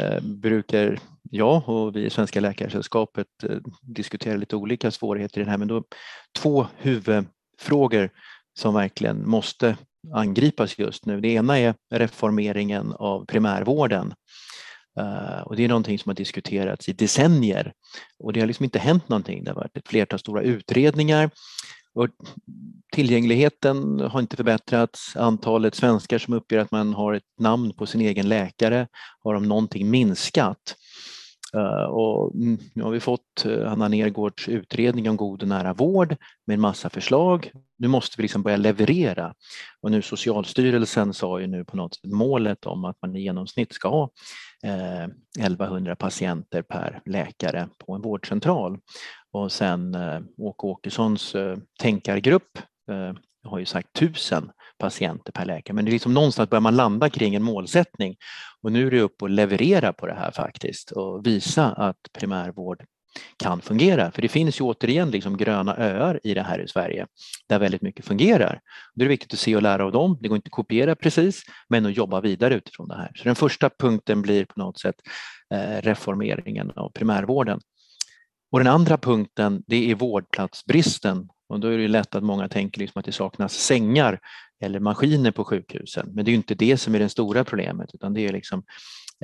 eh, 0.00 0.20
brukar 0.22 0.98
jag 1.30 1.68
och 1.68 1.96
vi 1.96 2.04
i 2.04 2.10
Svenska 2.10 2.40
Läkaresällskapet 2.40 3.26
eh, 3.42 3.56
diskutera 3.82 4.36
lite 4.36 4.56
olika 4.56 4.90
svårigheter 4.90 5.40
i 5.40 5.44
det 5.44 5.50
här 5.50 5.58
men 5.58 5.68
då 5.68 5.84
två 6.38 6.66
huvudfrågor 6.76 8.10
som 8.58 8.74
verkligen 8.74 9.28
måste 9.28 9.76
angripas 10.12 10.78
just 10.78 11.06
nu. 11.06 11.20
Det 11.20 11.28
ena 11.28 11.58
är 11.58 11.74
reformeringen 11.90 12.92
av 12.92 13.26
primärvården 13.26 14.14
Uh, 15.00 15.40
och 15.40 15.56
det 15.56 15.64
är 15.64 15.68
någonting 15.68 15.98
som 15.98 16.10
har 16.10 16.14
diskuterats 16.14 16.88
i 16.88 16.92
decennier 16.92 17.72
och 18.18 18.32
det 18.32 18.40
har 18.40 18.46
liksom 18.46 18.64
inte 18.64 18.78
hänt 18.78 19.08
någonting. 19.08 19.44
Det 19.44 19.50
har 19.50 19.56
varit 19.56 19.76
ett 19.76 19.88
flertal 19.88 20.18
stora 20.18 20.42
utredningar 20.42 21.30
och 21.94 22.08
tillgängligheten 22.92 24.00
har 24.00 24.20
inte 24.20 24.36
förbättrats. 24.36 25.16
Antalet 25.16 25.74
svenskar 25.74 26.18
som 26.18 26.34
uppger 26.34 26.58
att 26.58 26.70
man 26.70 26.94
har 26.94 27.14
ett 27.14 27.38
namn 27.38 27.72
på 27.72 27.86
sin 27.86 28.00
egen 28.00 28.28
läkare 28.28 28.88
har 29.22 29.34
om 29.34 29.48
någonting 29.48 29.90
minskat. 29.90 30.76
Eh, 31.54 31.84
och 31.84 32.34
mm, 32.34 32.58
nu 32.74 32.82
har 32.82 32.90
vi 32.90 33.00
fått 33.00 33.44
eh, 33.44 33.72
Anna 33.72 33.88
Nergårds 33.88 34.48
utredning 34.48 35.10
om 35.10 35.16
god 35.16 35.42
och 35.42 35.48
nära 35.48 35.74
vård 35.74 36.16
med 36.46 36.54
en 36.54 36.60
massa 36.60 36.90
förslag. 36.90 37.50
Nu 37.78 37.88
måste 37.88 38.14
vi 38.16 38.22
liksom 38.22 38.42
börja 38.42 38.56
leverera. 38.56 39.34
Och 39.80 39.90
nu 39.90 40.02
Socialstyrelsen 40.02 41.14
sa 41.14 41.40
ju 41.40 41.46
nu 41.46 41.64
på 41.64 41.76
något 41.76 41.94
sätt 41.94 42.12
målet 42.12 42.66
om 42.66 42.84
att 42.84 42.96
man 43.02 43.16
i 43.16 43.22
genomsnitt 43.22 43.72
ska 43.72 43.88
ha 43.88 44.10
Eh, 44.64 45.08
1100 45.38 45.96
patienter 45.96 46.62
per 46.62 47.00
läkare 47.04 47.68
på 47.78 47.94
en 47.94 48.02
vårdcentral. 48.02 48.78
Och 49.32 49.52
sen 49.52 49.94
eh, 49.94 50.20
Åke 50.38 50.66
Åkessons 50.66 51.34
eh, 51.34 51.56
tänkargrupp 51.80 52.58
har 53.44 53.58
ju 53.58 53.66
sagt 53.66 54.02
1000 54.02 54.50
patienter 54.78 55.32
per 55.32 55.44
läkare. 55.44 55.74
Men 55.74 55.84
det 55.84 55.90
är 55.90 55.92
liksom 55.92 56.14
någonstans 56.14 56.50
börjar 56.50 56.60
man 56.60 56.76
landa 56.76 57.10
kring 57.10 57.34
en 57.34 57.42
målsättning 57.42 58.16
och 58.62 58.72
nu 58.72 58.86
är 58.86 58.90
det 58.90 59.00
upp 59.00 59.22
och 59.22 59.30
leverera 59.30 59.92
på 59.92 60.06
det 60.06 60.14
här 60.14 60.30
faktiskt 60.30 60.90
och 60.90 61.26
visa 61.26 61.72
att 61.72 61.96
primärvård 62.18 62.84
kan 63.36 63.60
fungera. 63.60 64.10
För 64.10 64.22
det 64.22 64.28
finns 64.28 64.60
ju 64.60 64.64
återigen 64.64 65.10
liksom 65.10 65.36
gröna 65.36 65.76
öar 65.76 66.20
i 66.24 66.34
det 66.34 66.42
här 66.42 66.58
i 66.58 66.68
Sverige 66.68 67.06
där 67.48 67.58
väldigt 67.58 67.82
mycket 67.82 68.04
fungerar. 68.04 68.60
Det 68.94 69.04
är 69.04 69.08
viktigt 69.08 69.32
att 69.32 69.38
se 69.38 69.56
och 69.56 69.62
lära 69.62 69.84
av 69.84 69.92
dem. 69.92 70.18
Det 70.20 70.28
går 70.28 70.36
inte 70.36 70.48
att 70.48 70.52
kopiera 70.52 70.94
precis, 70.94 71.42
men 71.68 71.86
att 71.86 71.96
jobba 71.96 72.20
vidare 72.20 72.54
utifrån 72.54 72.88
det 72.88 72.96
här. 72.96 73.12
Så 73.14 73.24
den 73.24 73.34
första 73.34 73.70
punkten 73.70 74.22
blir 74.22 74.44
på 74.44 74.60
något 74.60 74.78
sätt 74.78 74.96
eh, 75.54 75.82
reformeringen 75.82 76.70
av 76.70 76.90
primärvården. 76.90 77.60
Och 78.52 78.58
den 78.60 78.68
andra 78.68 78.98
punkten, 78.98 79.62
det 79.66 79.90
är 79.90 79.94
vårdplatsbristen 79.94 81.28
och 81.48 81.60
då 81.60 81.68
är 81.68 81.78
det 81.78 81.88
lätt 81.88 82.14
att 82.14 82.22
många 82.22 82.48
tänker 82.48 82.80
liksom 82.80 82.98
att 82.98 83.04
det 83.04 83.12
saknas 83.12 83.54
sängar 83.54 84.20
eller 84.60 84.80
maskiner 84.80 85.30
på 85.30 85.44
sjukhusen. 85.44 86.10
Men 86.14 86.24
det 86.24 86.30
är 86.30 86.34
inte 86.34 86.54
det 86.54 86.76
som 86.76 86.94
är 86.94 86.98
det 86.98 87.08
stora 87.08 87.44
problemet 87.44 87.90
utan 87.94 88.14
det 88.14 88.26
är 88.26 88.32
liksom 88.32 88.62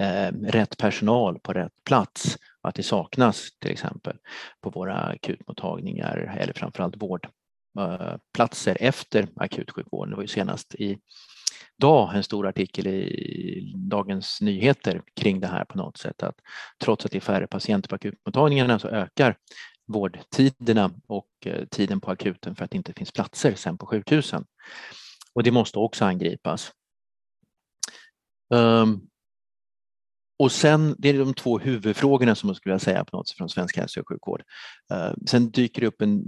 eh, 0.00 0.32
rätt 0.42 0.76
personal 0.76 1.38
på 1.38 1.52
rätt 1.52 1.72
plats 1.84 2.38
att 2.62 2.74
det 2.74 2.82
saknas 2.82 3.48
till 3.58 3.70
exempel 3.70 4.16
på 4.60 4.70
våra 4.70 4.96
akutmottagningar 4.96 6.36
eller 6.40 6.52
framförallt 6.52 6.96
vårdplatser 6.96 8.76
eh, 8.80 8.88
efter 8.88 9.28
akutsjukvården. 9.36 10.10
Det 10.10 10.16
var 10.16 10.22
ju 10.22 10.28
senast 10.28 10.74
i 10.74 10.98
dag 11.78 12.14
en 12.14 12.24
stor 12.24 12.46
artikel 12.46 12.86
i 12.86 13.72
Dagens 13.76 14.40
Nyheter 14.40 15.02
kring 15.14 15.40
det 15.40 15.46
här 15.46 15.64
på 15.64 15.78
något 15.78 15.96
sätt 15.96 16.22
att 16.22 16.34
trots 16.84 17.04
att 17.04 17.12
det 17.12 17.18
är 17.18 17.20
färre 17.20 17.46
patienter 17.46 17.88
på 17.88 17.94
akutmottagningarna 17.94 18.78
så 18.78 18.88
ökar 18.88 19.36
vårdtiderna 19.86 20.90
och 21.06 21.28
eh, 21.46 21.64
tiden 21.64 22.00
på 22.00 22.10
akuten 22.10 22.56
för 22.56 22.64
att 22.64 22.70
det 22.70 22.76
inte 22.76 22.92
finns 22.92 23.12
platser 23.12 23.54
sen 23.54 23.78
på 23.78 23.86
sjukhusen. 23.86 24.44
Och 25.34 25.42
det 25.42 25.50
måste 25.50 25.78
också 25.78 26.04
angripas. 26.04 26.72
Um, 28.54 29.09
och 30.40 30.52
sen, 30.52 30.94
det 30.98 31.08
är 31.08 31.18
de 31.18 31.34
två 31.34 31.58
huvudfrågorna 31.58 32.34
som 32.34 32.46
man 32.46 32.54
skulle 32.54 32.72
vilja 32.72 32.84
säga 32.84 33.04
på 33.04 33.16
något 33.16 33.28
sätt 33.28 33.36
från 33.36 33.48
svensk 33.48 33.76
hälso 33.76 34.00
och 34.00 34.08
sjukvård. 34.08 34.42
Eh, 34.92 35.12
sen 35.26 35.50
dyker 35.50 35.80
det 35.80 35.86
upp 35.86 36.02
en, 36.02 36.22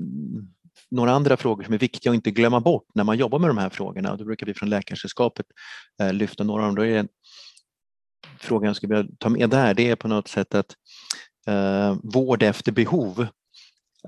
några 0.91 1.13
andra 1.13 1.37
frågor 1.37 1.65
som 1.65 1.75
är 1.75 1.79
viktiga 1.79 2.13
att 2.13 2.15
inte 2.15 2.31
glömma 2.31 2.61
bort 2.61 2.87
när 2.95 3.05
man 3.05 3.19
jobbar 3.19 3.39
med 3.39 3.51
de 3.51 3.59
här 3.59 3.71
frågorna. 3.71 4.13
Och 4.13 4.19
då 4.19 4.25
brukar 4.25 4.47
vi 4.47 4.55
från 4.55 4.69
Läkarsällskapet 4.69 5.47
eh, 6.03 6.13
lyfta 6.13 6.45
några 6.45 6.63
av 6.63 6.69
dem. 6.69 6.75
Då 6.75 6.87
är 6.87 7.09
frågan 8.39 8.67
jag 8.67 8.77
skulle 8.77 8.97
vilja 8.97 9.13
ta 9.19 9.29
med 9.29 9.51
där, 9.51 9.75
det 9.75 9.91
är 9.91 9.97
på 9.97 10.09
något 10.09 10.29
sätt 10.29 10.55
att 10.55 10.75
eh, 11.47 11.97
vård 12.03 12.43
efter 12.43 12.73
behov 12.73 13.27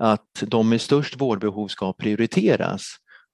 att 0.01 0.43
de 0.47 0.69
med 0.69 0.81
störst 0.81 1.21
vårdbehov 1.21 1.67
ska 1.67 1.93
prioriteras. 1.93 2.83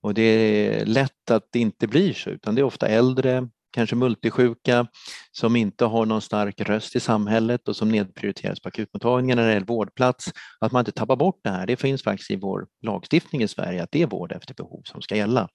Och 0.02 0.14
det 0.14 0.22
är 0.22 0.86
lätt 0.86 1.32
att 1.32 1.48
det 1.52 1.60
inte 1.60 1.88
blir 1.88 2.14
så, 2.14 2.30
utan 2.30 2.56
det 2.56 2.62
är 2.62 2.64
ofta 2.64 2.88
äldre, 2.88 3.48
kanske 3.72 3.96
multisjuka, 3.96 4.88
som 5.32 5.56
inte 5.56 5.86
har 5.86 6.06
någon 6.06 6.22
stark 6.22 6.62
röst 6.62 6.96
i 6.96 7.00
samhället 7.00 7.68
och 7.68 7.76
som 7.76 7.90
nedprioriteras 7.90 8.60
på 8.60 8.68
akutmottagningen 8.68 9.38
när 9.38 9.56
det 9.56 9.66
vårdplats. 9.66 10.34
Att 10.60 10.72
man 10.72 10.82
inte 10.82 10.92
tappar 10.92 11.16
bort 11.16 11.40
det 11.44 11.50
här, 11.50 11.68
det 11.68 11.76
finns 11.78 12.04
faktiskt 12.04 12.32
i 12.32 12.36
vår 12.36 12.68
lagstiftning 12.82 13.44
i 13.44 13.48
Sverige 13.48 13.84
att 13.84 13.92
det 13.92 14.02
är 14.02 14.08
vård 14.08 14.32
efter 14.32 14.54
behov 14.54 14.82
som 14.86 15.02
ska 15.02 15.16
gälla. 15.16 15.48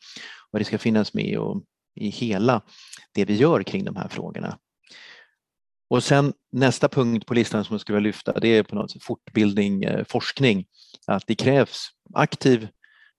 Och 0.52 0.58
det 0.58 0.64
ska 0.64 0.78
finnas 0.78 1.14
med 1.14 1.38
och, 1.38 1.62
i 2.00 2.08
hela 2.08 2.62
det 3.14 3.24
vi 3.24 3.34
gör 3.34 3.62
kring 3.62 3.84
de 3.84 3.96
här 3.96 4.08
frågorna. 4.08 4.58
Och 5.90 6.04
sen 6.04 6.32
nästa 6.52 6.88
punkt 6.88 7.26
på 7.26 7.34
listan 7.34 7.64
som 7.64 7.74
jag 7.74 7.80
skulle 7.80 7.96
vilja 7.96 8.08
lyfta 8.08 8.40
det 8.40 8.48
är 8.48 8.62
på 8.62 8.74
något 8.74 8.90
sätt 8.90 9.02
fortbildning, 9.02 9.84
eh, 9.84 10.04
forskning. 10.08 10.66
Att 11.06 11.26
det 11.26 11.34
krävs 11.34 11.88
aktiv 12.14 12.68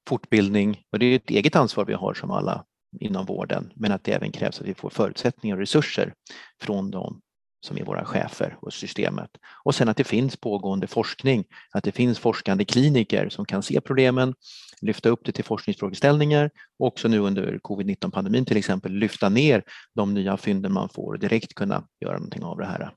fortbildning 0.07 0.81
och 0.91 0.99
det 0.99 1.05
är 1.05 1.15
ett 1.15 1.29
eget 1.29 1.55
ansvar 1.55 1.85
vi 1.85 1.93
har 1.93 2.13
som 2.13 2.31
alla 2.31 2.65
inom 2.99 3.25
vården 3.25 3.71
men 3.75 3.91
att 3.91 4.03
det 4.03 4.11
även 4.11 4.31
krävs 4.31 4.61
att 4.61 4.67
vi 4.67 4.73
får 4.73 4.89
förutsättningar 4.89 5.55
och 5.55 5.59
resurser 5.59 6.13
från 6.61 6.91
dem 6.91 7.21
som 7.65 7.77
är 7.77 7.83
våra 7.83 8.05
chefer 8.05 8.57
och 8.61 8.73
systemet. 8.73 9.29
Och 9.63 9.75
sen 9.75 9.89
att 9.89 9.97
det 9.97 10.03
finns 10.03 10.37
pågående 10.37 10.87
forskning, 10.87 11.45
att 11.71 11.83
det 11.83 11.91
finns 11.91 12.19
forskande 12.19 12.65
kliniker 12.65 13.29
som 13.29 13.45
kan 13.45 13.63
se 13.63 13.81
problemen, 13.81 14.33
lyfta 14.81 15.09
upp 15.09 15.25
det 15.25 15.31
till 15.31 15.43
forskningsfrågeställningar 15.43 16.51
och 16.79 16.87
också 16.87 17.07
nu 17.07 17.19
under 17.19 17.59
covid-19 17.63 18.11
pandemin 18.11 18.45
till 18.45 18.57
exempel 18.57 18.91
lyfta 18.91 19.29
ner 19.29 19.63
de 19.95 20.13
nya 20.13 20.37
fynden 20.37 20.73
man 20.73 20.89
får 20.89 21.13
och 21.13 21.19
direkt 21.19 21.53
kunna 21.53 21.87
göra 22.01 22.13
någonting 22.13 22.43
av 22.43 22.57
det 22.57 22.65
här. 22.65 22.93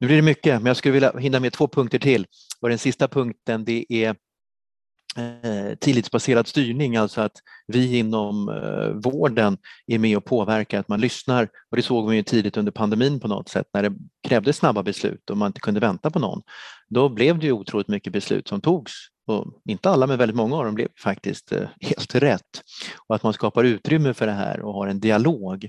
Nu 0.00 0.06
blir 0.06 0.16
det 0.16 0.22
mycket, 0.22 0.54
men 0.54 0.66
jag 0.66 0.76
skulle 0.76 0.92
vilja 0.92 1.18
hinna 1.18 1.40
med 1.40 1.52
två 1.52 1.68
punkter 1.68 1.98
till. 1.98 2.26
Och 2.60 2.68
den 2.68 2.78
sista 2.78 3.08
punkten 3.08 3.64
det 3.64 3.86
är 3.88 4.16
Eh, 5.16 5.74
tillitsbaserad 5.74 6.46
styrning, 6.46 6.96
alltså 6.96 7.20
att 7.20 7.32
vi 7.66 7.98
inom 7.98 8.48
eh, 8.48 9.10
vården 9.10 9.58
är 9.86 9.98
med 9.98 10.16
och 10.16 10.24
påverkar, 10.24 10.80
att 10.80 10.88
man 10.88 11.00
lyssnar. 11.00 11.48
Och 11.70 11.76
det 11.76 11.82
såg 11.82 12.10
vi 12.10 12.16
ju 12.16 12.22
tidigt 12.22 12.56
under 12.56 12.72
pandemin 12.72 13.20
på 13.20 13.28
något 13.28 13.48
sätt 13.48 13.66
när 13.72 13.82
det 13.82 13.92
krävdes 14.28 14.56
snabba 14.56 14.82
beslut 14.82 15.30
och 15.30 15.36
man 15.36 15.46
inte 15.46 15.60
kunde 15.60 15.80
vänta 15.80 16.10
på 16.10 16.18
någon. 16.18 16.42
Då 16.88 17.08
blev 17.08 17.38
det 17.38 17.46
ju 17.46 17.52
otroligt 17.52 17.88
mycket 17.88 18.12
beslut 18.12 18.48
som 18.48 18.60
togs 18.60 18.92
och 19.26 19.46
inte 19.68 19.90
alla 19.90 20.06
men 20.06 20.18
väldigt 20.18 20.36
många 20.36 20.56
av 20.56 20.64
dem 20.64 20.74
blev 20.74 20.88
faktiskt 21.02 21.52
eh, 21.52 21.68
helt 21.80 22.14
rätt. 22.14 22.62
Och 23.08 23.14
att 23.14 23.22
man 23.22 23.32
skapar 23.32 23.64
utrymme 23.64 24.14
för 24.14 24.26
det 24.26 24.32
här 24.32 24.60
och 24.60 24.74
har 24.74 24.86
en 24.86 25.00
dialog 25.00 25.68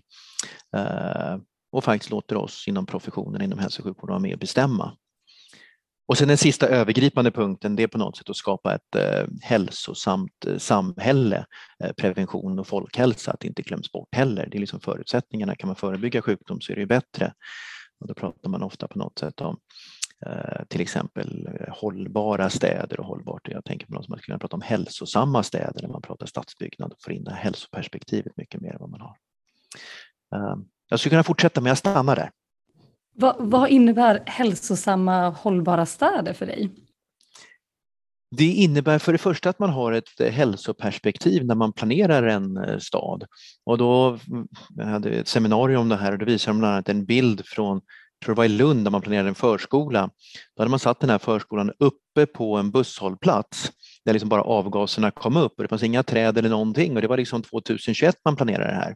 och 1.72 1.84
faktiskt 1.84 2.12
låter 2.12 2.36
oss 2.36 2.68
inom 2.68 2.86
professionen, 2.86 3.42
inom 3.42 3.60
hälso 3.60 3.82
och 3.82 3.86
sjukvården 3.86 4.14
vara 4.14 4.20
med 4.20 4.34
och 4.34 4.40
bestämma. 4.40 4.94
Och 6.10 6.18
sen 6.18 6.28
den 6.28 6.38
sista 6.38 6.68
övergripande 6.68 7.32
punkten 7.32 7.76
det 7.76 7.84
är 7.84 7.88
på 7.88 7.98
något 7.98 8.18
sätt 8.18 8.30
att 8.30 8.36
skapa 8.36 8.76
ett 8.76 8.96
eh, 8.96 9.28
hälsosamt 9.42 10.46
eh, 10.48 10.58
samhälle, 10.58 11.46
eh, 11.84 11.92
prevention 11.92 12.60
och 12.60 12.68
folkhälsa, 12.68 13.32
att 13.32 13.40
det 13.40 13.48
inte 13.48 13.62
glöms 13.62 13.92
bort 13.92 14.16
heller. 14.16 14.48
Det 14.52 14.58
är 14.58 14.60
liksom 14.60 14.80
förutsättningarna, 14.80 15.56
kan 15.56 15.68
man 15.68 15.76
förebygga 15.76 16.22
sjukdom 16.22 16.62
så 16.62 16.72
är 16.72 16.76
det 16.76 16.86
bättre. 16.86 17.34
Och 18.00 18.08
då 18.08 18.14
pratar 18.14 18.50
man 18.50 18.64
ofta 18.64 18.88
på 18.88 19.00
något 19.00 19.20
sätt 19.20 19.42
om 19.42 19.60
eh, 20.26 20.66
till 20.68 20.82
exempel 20.82 21.48
eh, 21.48 21.74
hållbara 21.74 22.50
städer 22.50 23.00
och 23.00 23.06
hållbart. 23.06 23.48
Jag 23.48 23.66
tänker 23.66 23.88
på 23.88 23.94
något 23.94 24.06
som 24.06 24.12
man 24.12 24.20
skulle 24.20 24.34
kunna 24.34 24.40
prata 24.40 24.56
om 24.56 24.62
hälsosamma 24.62 25.44
städer 25.44 25.82
när 25.82 25.90
man 25.90 26.02
pratar 26.02 26.26
stadsbyggnad 26.26 26.92
och 26.92 27.02
får 27.02 27.14
in 27.14 27.24
det 27.24 27.32
här 27.32 27.44
hälsoperspektivet 27.44 28.38
mycket 28.38 28.62
mer 28.62 28.72
än 28.72 28.80
vad 28.80 28.90
man 28.90 29.02
har. 29.02 29.16
Ehm, 30.36 30.66
jag 30.90 31.00
skulle 31.00 31.12
kunna 31.12 31.24
fortsätta 31.24 31.62
men 31.62 31.70
jag 31.70 31.78
stannar 31.78 32.16
där. 32.16 32.32
Vad, 33.20 33.36
vad 33.40 33.70
innebär 33.70 34.24
hälsosamma 34.26 35.30
hållbara 35.30 35.86
städer 35.86 36.34
för 36.34 36.46
dig? 36.46 36.70
Det 38.36 38.46
innebär 38.46 39.00
för 39.00 39.12
det 39.12 39.18
första 39.18 39.50
att 39.50 39.60
man 39.60 39.70
har 39.70 39.92
ett 39.92 40.20
eh, 40.20 40.32
hälsoperspektiv 40.32 41.46
när 41.46 41.56
man 41.56 41.74
planerar 41.74 42.24
en 42.24 42.58
eh, 42.58 42.78
stad. 42.78 43.24
Och 43.66 43.78
då 43.78 44.20
mm, 44.28 44.48
jag 44.76 44.86
hade 44.86 45.10
ett 45.10 45.28
seminarium 45.28 45.82
om 45.82 45.90
det 45.90 45.96
här 45.96 46.12
och 46.12 46.18
då 46.18 46.26
visade 46.26 46.54
de 46.54 46.60
bland 46.60 46.74
annat 46.74 46.90
en 46.90 47.06
bild 47.06 47.42
från 47.46 47.82
tror 48.26 48.36
det 48.36 48.38
var 48.38 48.46
i 48.46 48.50
Lund 48.50 48.86
där 48.86 48.92
man 48.92 49.02
planerade 49.02 49.30
en 49.30 49.36
förskola. 49.36 50.10
Då 50.56 50.62
hade 50.62 50.70
man 50.70 50.80
satt 50.80 51.00
den 51.00 51.10
här 51.10 51.18
förskolan 51.18 51.72
uppe 51.80 52.26
på 52.26 52.58
en 52.58 52.72
busshållplats 52.72 53.72
där 54.06 54.14
liksom 54.14 54.30
bara 54.30 54.42
avgaserna 54.42 55.12
kom 55.12 55.38
upp 55.38 55.54
och 55.58 55.64
det 55.64 55.68
fanns 55.68 55.84
inga 55.84 56.04
träd 56.04 56.38
eller 56.38 56.50
någonting 56.50 56.96
och 56.96 57.02
det 57.02 57.08
var 57.08 57.18
liksom 57.18 57.42
2021 57.42 58.16
man 58.26 58.36
planerade 58.36 58.72
det 58.72 58.76
här. 58.76 58.96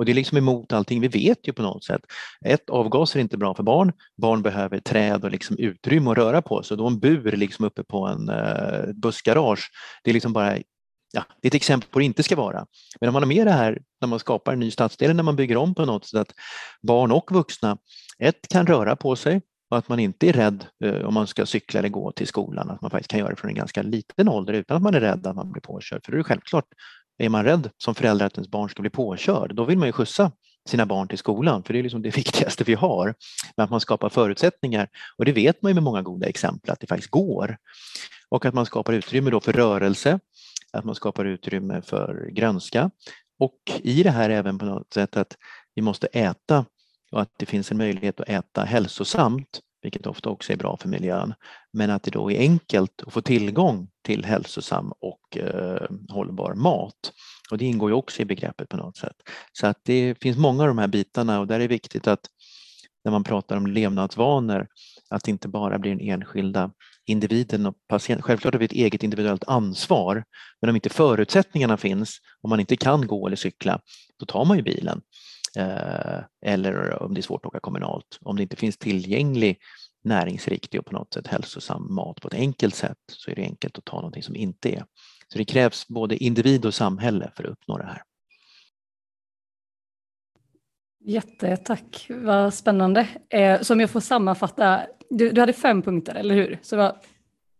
Och 0.00 0.06
det 0.06 0.12
är 0.12 0.14
liksom 0.14 0.38
emot 0.38 0.72
allting 0.72 1.00
vi 1.00 1.08
vet 1.08 1.48
ju 1.48 1.52
på 1.52 1.62
något 1.62 1.84
sätt. 1.84 2.00
Ett, 2.44 2.70
avgaser 2.70 3.18
är 3.18 3.20
inte 3.20 3.36
bra 3.36 3.54
för 3.54 3.62
barn. 3.62 3.92
Barn 4.16 4.42
behöver 4.42 4.80
träd 4.80 5.24
och 5.24 5.30
liksom 5.30 5.56
utrymme 5.58 6.10
att 6.10 6.16
röra 6.16 6.42
på 6.42 6.62
sig. 6.62 6.76
Då 6.76 6.86
en 6.86 6.98
bur 6.98 7.32
liksom 7.32 7.64
uppe 7.64 7.84
på 7.84 8.06
en 8.06 8.28
uh, 8.28 8.92
bussgarage, 8.94 9.70
det 10.04 10.10
är 10.10 10.14
liksom 10.14 10.32
bara 10.32 10.56
ja, 11.12 11.24
det 11.42 11.46
är 11.46 11.50
ett 11.50 11.54
exempel 11.54 11.90
på 11.90 11.98
hur 11.98 12.00
det 12.00 12.06
inte 12.06 12.22
ska 12.22 12.36
vara. 12.36 12.66
Men 13.00 13.08
om 13.08 13.12
man 13.12 13.22
har 13.22 13.28
med 13.28 13.46
det 13.46 13.52
här 13.52 13.78
när 14.00 14.08
man 14.08 14.18
skapar 14.18 14.52
en 14.52 14.60
ny 14.60 14.70
stadsdel, 14.70 15.16
när 15.16 15.22
man 15.22 15.36
bygger 15.36 15.56
om 15.56 15.74
på 15.74 15.84
något 15.84 16.04
sätt, 16.04 16.20
att 16.20 16.34
barn 16.82 17.12
och 17.12 17.32
vuxna, 17.32 17.78
ett 18.18 18.48
kan 18.48 18.66
röra 18.66 18.96
på 18.96 19.16
sig 19.16 19.40
och 19.70 19.78
att 19.78 19.88
man 19.88 20.00
inte 20.00 20.28
är 20.28 20.32
rädd 20.32 20.66
eh, 20.84 21.04
om 21.04 21.14
man 21.14 21.26
ska 21.26 21.46
cykla 21.46 21.78
eller 21.78 21.88
gå 21.88 22.12
till 22.12 22.26
skolan, 22.26 22.70
att 22.70 22.80
man 22.80 22.90
faktiskt 22.90 23.10
kan 23.10 23.18
göra 23.18 23.30
det 23.30 23.36
från 23.36 23.48
en 23.48 23.56
ganska 23.56 23.82
liten 23.82 24.28
ålder 24.28 24.52
utan 24.52 24.76
att 24.76 24.82
man 24.82 24.94
är 24.94 25.00
rädd 25.00 25.26
att 25.26 25.36
man 25.36 25.52
blir 25.52 25.62
påkörd. 25.62 26.04
För 26.04 26.12
det 26.12 26.18
är 26.18 26.22
självklart, 26.22 26.66
är 27.24 27.28
man 27.28 27.44
rädd 27.44 27.70
som 27.78 27.94
förälder 27.94 28.26
att 28.26 28.34
ens 28.34 28.48
barn 28.48 28.68
ska 28.68 28.82
bli 28.82 28.90
påkörd, 28.90 29.54
då 29.54 29.64
vill 29.64 29.78
man 29.78 29.88
ju 29.88 29.92
skjutsa 29.92 30.32
sina 30.68 30.86
barn 30.86 31.08
till 31.08 31.18
skolan, 31.18 31.62
för 31.62 31.72
det 31.72 31.78
är 31.78 31.82
liksom 31.82 32.02
det 32.02 32.10
viktigaste 32.16 32.64
vi 32.64 32.74
har. 32.74 33.14
Men 33.56 33.64
att 33.64 33.70
man 33.70 33.80
skapar 33.80 34.08
förutsättningar, 34.08 34.88
och 35.16 35.24
det 35.24 35.32
vet 35.32 35.62
man 35.62 35.70
ju 35.70 35.74
med 35.74 35.82
många 35.82 36.02
goda 36.02 36.26
exempel 36.26 36.70
att 36.70 36.80
det 36.80 36.86
faktiskt 36.86 37.10
går. 37.10 37.56
Och 38.28 38.44
att 38.44 38.54
man 38.54 38.66
skapar 38.66 38.92
utrymme 38.92 39.30
då 39.30 39.40
för 39.40 39.52
rörelse, 39.52 40.20
att 40.72 40.84
man 40.84 40.94
skapar 40.94 41.24
utrymme 41.24 41.82
för 41.82 42.30
grönska 42.32 42.90
och 43.38 43.58
i 43.82 44.02
det 44.02 44.10
här 44.10 44.30
även 44.30 44.58
på 44.58 44.64
något 44.64 44.92
sätt 44.92 45.16
att 45.16 45.36
vi 45.74 45.82
måste 45.82 46.06
äta 46.06 46.64
och 47.12 47.20
att 47.22 47.30
det 47.36 47.46
finns 47.46 47.70
en 47.70 47.78
möjlighet 47.78 48.20
att 48.20 48.28
äta 48.28 48.64
hälsosamt, 48.64 49.60
vilket 49.82 50.06
ofta 50.06 50.28
också 50.28 50.52
är 50.52 50.56
bra 50.56 50.76
för 50.76 50.88
miljön, 50.88 51.34
men 51.72 51.90
att 51.90 52.02
det 52.02 52.10
då 52.10 52.30
är 52.30 52.38
enkelt 52.38 53.02
att 53.06 53.12
få 53.12 53.20
tillgång 53.20 53.88
till 54.04 54.24
hälsosam 54.24 54.92
och 55.00 55.36
eh, 55.36 55.86
hållbar 56.08 56.54
mat. 56.54 57.12
Och 57.50 57.58
det 57.58 57.64
ingår 57.64 57.90
ju 57.90 57.96
också 57.96 58.22
i 58.22 58.24
begreppet 58.24 58.68
på 58.68 58.76
något 58.76 58.96
sätt. 58.96 59.16
Så 59.52 59.66
att 59.66 59.78
det 59.82 60.14
finns 60.22 60.36
många 60.36 60.62
av 60.62 60.68
de 60.68 60.78
här 60.78 60.88
bitarna 60.88 61.40
och 61.40 61.46
där 61.46 61.54
är 61.54 61.58
det 61.58 61.66
viktigt 61.68 62.06
att 62.06 62.26
när 63.04 63.12
man 63.12 63.24
pratar 63.24 63.56
om 63.56 63.66
levnadsvanor, 63.66 64.66
att 65.10 65.24
det 65.24 65.30
inte 65.30 65.48
bara 65.48 65.78
blir 65.78 65.90
den 65.90 66.00
enskilda 66.00 66.70
individen 67.06 67.66
och 67.66 67.74
patienten. 67.88 68.22
Självklart 68.22 68.54
har 68.54 68.58
vi 68.58 68.64
ett 68.64 68.72
eget 68.72 69.02
individuellt 69.02 69.44
ansvar, 69.44 70.24
men 70.60 70.70
om 70.70 70.76
inte 70.76 70.90
förutsättningarna 70.90 71.76
finns, 71.76 72.18
om 72.42 72.50
man 72.50 72.60
inte 72.60 72.76
kan 72.76 73.06
gå 73.06 73.26
eller 73.26 73.36
cykla, 73.36 73.80
då 74.18 74.26
tar 74.26 74.44
man 74.44 74.56
ju 74.56 74.62
bilen. 74.62 75.00
Eh, 75.56 76.20
eller 76.46 77.02
om 77.02 77.14
det 77.14 77.20
är 77.20 77.22
svårt 77.22 77.44
att 77.44 77.48
åka 77.48 77.60
kommunalt. 77.60 78.18
Om 78.20 78.36
det 78.36 78.42
inte 78.42 78.56
finns 78.56 78.78
tillgänglig 78.78 79.58
näringsriktig 80.04 80.80
och 80.80 80.86
på 80.86 80.92
något 80.92 81.14
sätt 81.14 81.26
hälsosam 81.26 81.94
mat 81.94 82.20
på 82.20 82.28
ett 82.28 82.34
enkelt 82.34 82.74
sätt 82.74 82.98
så 83.06 83.30
är 83.30 83.34
det 83.34 83.42
enkelt 83.42 83.78
att 83.78 83.84
ta 83.84 83.96
någonting 83.96 84.22
som 84.22 84.36
inte 84.36 84.68
är. 84.68 84.84
Så 85.28 85.38
det 85.38 85.44
krävs 85.44 85.88
både 85.88 86.16
individ 86.16 86.66
och 86.66 86.74
samhälle 86.74 87.30
för 87.36 87.44
att 87.44 87.50
uppnå 87.50 87.78
det 87.78 87.86
här. 87.86 88.02
Jättetack, 91.04 92.06
vad 92.08 92.54
spännande. 92.54 93.08
Eh, 93.28 93.60
så 93.60 93.72
om 93.72 93.80
jag 93.80 93.90
får 93.90 94.00
sammanfatta, 94.00 94.80
du, 95.10 95.30
du 95.30 95.40
hade 95.40 95.52
fem 95.52 95.82
punkter, 95.82 96.14
eller 96.14 96.34
hur? 96.34 96.58
Så 96.62 96.76
var 96.76 96.96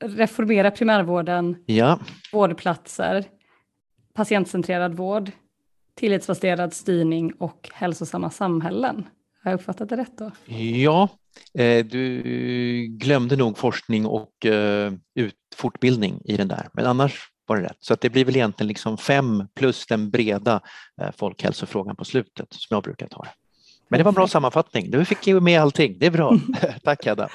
reformera 0.04 0.70
primärvården, 0.70 1.56
ja. 1.66 2.00
vårdplatser, 2.32 3.24
patientcentrerad 4.14 4.94
vård, 4.94 5.30
tillitsbaserad 6.00 6.74
styrning 6.74 7.32
och 7.32 7.70
hälsosamma 7.72 8.30
samhällen. 8.30 9.06
Har 9.44 9.50
jag 9.50 9.60
uppfattat 9.60 9.88
det 9.88 9.96
rätt 9.96 10.18
då? 10.18 10.30
Ja, 10.56 11.08
eh, 11.58 11.86
du 11.86 12.22
glömde 12.90 13.36
nog 13.36 13.58
forskning 13.58 14.06
och 14.06 14.46
eh, 14.46 14.92
fortbildning 15.56 16.22
i 16.24 16.36
den 16.36 16.48
där, 16.48 16.68
men 16.72 16.86
annars 16.86 17.28
var 17.46 17.56
det 17.56 17.62
rätt. 17.62 17.76
Så 17.80 17.94
att 17.94 18.00
det 18.00 18.10
blir 18.10 18.24
väl 18.24 18.36
egentligen 18.36 18.68
liksom 18.68 18.98
fem 18.98 19.48
plus 19.54 19.86
den 19.86 20.10
breda 20.10 20.60
eh, 21.02 21.10
folkhälsofrågan 21.16 21.96
på 21.96 22.04
slutet 22.04 22.46
som 22.50 22.74
jag 22.74 22.82
brukar 22.82 23.08
ta 23.08 23.22
det. 23.22 23.30
Men 23.88 23.98
det 23.98 24.04
var 24.04 24.10
en 24.10 24.14
bra 24.14 24.28
sammanfattning. 24.28 24.90
Du 24.90 25.04
fick 25.04 25.26
ju 25.26 25.40
med 25.40 25.60
allting. 25.60 25.96
Det 25.98 26.06
är 26.06 26.10
bra. 26.10 26.38
Tack 26.84 27.06
Hedda. 27.06 27.28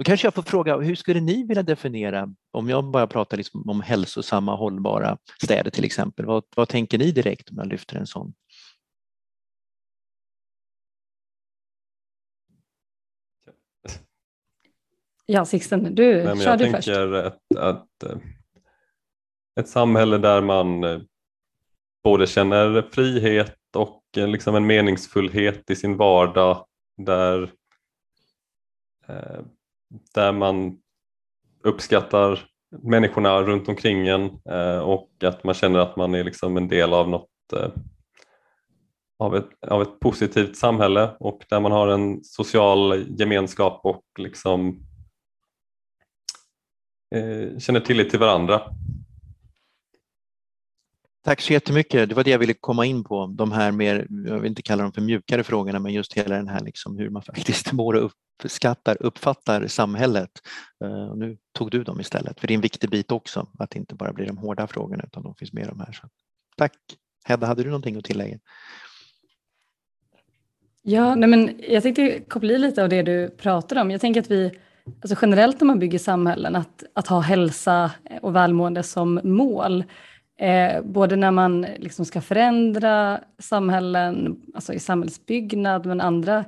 Då 0.00 0.04
kanske 0.04 0.26
jag 0.26 0.34
får 0.34 0.42
fråga, 0.42 0.76
hur 0.76 0.94
skulle 0.94 1.20
ni 1.20 1.46
vilja 1.46 1.62
definiera, 1.62 2.34
om 2.50 2.68
jag 2.68 2.84
bara 2.84 3.06
pratar 3.06 3.36
liksom 3.36 3.68
om 3.68 3.80
hälsosamma 3.80 4.56
hållbara 4.56 5.18
städer 5.42 5.70
till 5.70 5.84
exempel, 5.84 6.26
vad, 6.26 6.44
vad 6.56 6.68
tänker 6.68 6.98
ni 6.98 7.12
direkt 7.12 7.50
om 7.50 7.56
jag 7.58 7.66
lyfter 7.66 7.96
en 7.96 8.06
sån? 8.06 8.34
Ja, 15.26 15.44
Sixten, 15.44 15.94
du 15.94 16.24
Nej, 16.24 16.36
kör 16.38 16.56
du 16.56 16.70
först. 16.70 16.88
Jag 16.88 16.96
tänker 16.96 17.12
ett, 17.14 17.76
ett, 17.76 18.20
ett 19.60 19.68
samhälle 19.68 20.18
där 20.18 20.40
man 20.40 20.84
eh, 20.84 21.00
både 22.04 22.26
känner 22.26 22.82
frihet 22.92 23.76
och 23.76 24.02
eh, 24.16 24.28
liksom 24.28 24.54
en 24.54 24.66
meningsfullhet 24.66 25.70
i 25.70 25.76
sin 25.76 25.96
vardag 25.96 26.66
där, 26.96 27.52
eh, 29.08 29.40
där 30.14 30.32
man 30.32 30.78
uppskattar 31.64 32.50
människorna 32.82 33.42
runt 33.42 33.68
omkring 33.68 34.08
en 34.08 34.24
eh, 34.50 34.78
och 34.78 35.10
att 35.24 35.44
man 35.44 35.54
känner 35.54 35.78
att 35.78 35.96
man 35.96 36.14
är 36.14 36.24
liksom 36.24 36.56
en 36.56 36.68
del 36.68 36.92
av 36.92 37.08
något 37.08 37.30
eh, 37.52 37.70
av 39.18 39.36
ett, 39.36 39.48
av 39.66 39.82
ett 39.82 40.00
positivt 40.00 40.56
samhälle 40.56 41.16
och 41.20 41.44
där 41.50 41.60
man 41.60 41.72
har 41.72 41.88
en 41.88 42.24
social 42.24 43.06
gemenskap 43.18 43.80
och 43.84 44.04
liksom 44.18 44.86
eh, 47.14 47.58
känner 47.58 47.80
tillit 47.80 48.10
till 48.10 48.18
varandra. 48.18 48.62
Tack 51.24 51.40
så 51.40 51.52
jättemycket. 51.52 52.08
Det 52.08 52.14
var 52.14 52.24
det 52.24 52.30
jag 52.30 52.38
ville 52.38 52.54
komma 52.54 52.86
in 52.86 53.04
på, 53.04 53.26
de 53.26 53.52
här 53.52 53.72
mer, 53.72 54.06
jag 54.26 54.38
vill 54.38 54.50
inte 54.50 54.62
kalla 54.62 54.82
dem 54.82 54.92
för 54.92 55.00
mjukare 55.00 55.44
frågorna, 55.44 55.78
men 55.78 55.92
just 55.92 56.12
hela 56.12 56.36
den 56.36 56.48
här 56.48 56.60
liksom 56.60 56.98
hur 56.98 57.10
man 57.10 57.22
faktiskt 57.22 57.72
mår 57.72 57.94
och 57.94 58.12
uppskattar, 58.44 58.96
uppfattar 59.00 59.66
samhället. 59.66 60.30
Eh, 60.84 61.10
och 61.10 61.18
nu 61.18 61.36
tog 61.52 61.70
du 61.70 61.84
dem 61.84 62.00
istället, 62.00 62.40
för 62.40 62.46
det 62.46 62.52
är 62.52 62.56
en 62.56 62.60
viktig 62.60 62.90
bit 62.90 63.12
också, 63.12 63.46
att 63.58 63.70
det 63.70 63.78
inte 63.78 63.94
bara 63.94 64.12
blir 64.12 64.26
de 64.26 64.38
hårda 64.38 64.66
frågorna 64.66 65.04
utan 65.04 65.22
de 65.22 65.34
finns 65.34 65.52
med 65.52 65.68
de 65.68 65.80
här. 65.80 65.92
Så. 65.92 66.08
Tack! 66.56 66.72
Hedda, 67.24 67.46
hade 67.46 67.62
du 67.62 67.68
någonting 67.68 67.96
att 67.96 68.04
tillägga? 68.04 68.38
Ja, 70.82 71.14
nej 71.14 71.28
men 71.28 71.60
jag 71.68 71.82
tänkte 71.82 72.20
koppla 72.20 72.52
i 72.52 72.58
lite 72.58 72.82
av 72.82 72.88
det 72.88 73.02
du 73.02 73.28
pratade 73.28 73.80
om. 73.80 73.90
Jag 73.90 74.00
tänker 74.00 74.20
att 74.20 74.30
vi 74.30 74.58
alltså 75.02 75.16
generellt 75.22 75.60
när 75.60 75.66
man 75.66 75.78
bygger 75.78 75.98
samhällen, 75.98 76.56
att, 76.56 76.84
att 76.94 77.06
ha 77.06 77.20
hälsa 77.20 77.90
och 78.22 78.36
välmående 78.36 78.82
som 78.82 79.20
mål. 79.24 79.84
Eh, 80.38 80.82
både 80.82 81.16
när 81.16 81.30
man 81.30 81.62
liksom 81.62 82.04
ska 82.04 82.20
förändra 82.20 83.20
samhällen, 83.38 84.42
alltså 84.54 84.72
i 84.72 84.78
samhällsbyggnad, 84.78 85.86
men 85.86 86.00
andra 86.00 86.44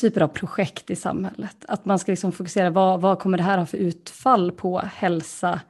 typer 0.00 0.20
av 0.20 0.28
projekt 0.28 0.90
i 0.90 0.96
samhället. 0.96 1.56
Att 1.68 1.84
man 1.84 1.98
ska 1.98 2.12
liksom 2.12 2.32
fokusera, 2.32 2.70
vad, 2.70 3.00
vad 3.00 3.18
kommer 3.18 3.38
det 3.38 3.44
här 3.44 3.58
ha 3.58 3.66
för 3.66 3.78
utfall 3.78 4.52
på 4.52 4.78
hälsa 4.78 5.60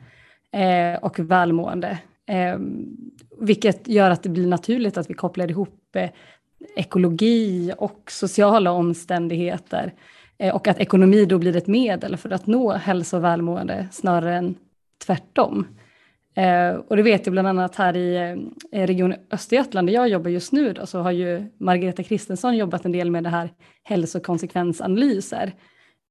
eh, 0.52 1.02
och 1.02 1.18
välmående? 1.18 1.98
Eh, 2.26 2.58
vilket 3.40 3.88
gör 3.88 4.10
att 4.10 4.22
det 4.22 4.28
blir 4.28 4.46
naturligt 4.46 4.96
att 4.96 5.10
vi 5.10 5.14
kopplar 5.14 5.50
ihop 5.50 5.96
eh, 5.96 6.10
ekologi 6.76 7.72
och 7.78 8.02
sociala 8.10 8.70
omständigheter 8.70 9.92
Eh, 10.42 10.54
och 10.54 10.68
att 10.68 10.78
ekonomi 10.78 11.24
då 11.24 11.38
blir 11.38 11.56
ett 11.56 11.66
medel 11.66 12.16
för 12.16 12.30
att 12.30 12.46
nå 12.46 12.72
hälsa 12.72 13.16
och 13.16 13.24
välmående 13.24 13.88
snarare 13.92 14.36
än 14.36 14.54
tvärtom. 15.06 15.66
Eh, 16.34 16.74
och 16.74 16.96
det 16.96 17.02
vet 17.02 17.26
jag 17.26 17.32
bland 17.32 17.48
annat 17.48 17.76
här 17.76 17.96
i 17.96 18.36
eh, 18.72 18.86
Region 18.86 19.14
Östergötland 19.30 19.88
där 19.88 19.94
jag 19.94 20.08
jobbar 20.08 20.30
just 20.30 20.52
nu 20.52 20.72
då, 20.72 20.86
så 20.86 21.00
har 21.00 21.10
ju 21.10 21.50
Margareta 21.60 22.02
Kristensson 22.02 22.56
jobbat 22.56 22.84
en 22.84 22.92
del 22.92 23.10
med 23.10 23.24
det 23.24 23.30
här 23.30 23.50
hälsokonsekvensanalyser 23.82 25.52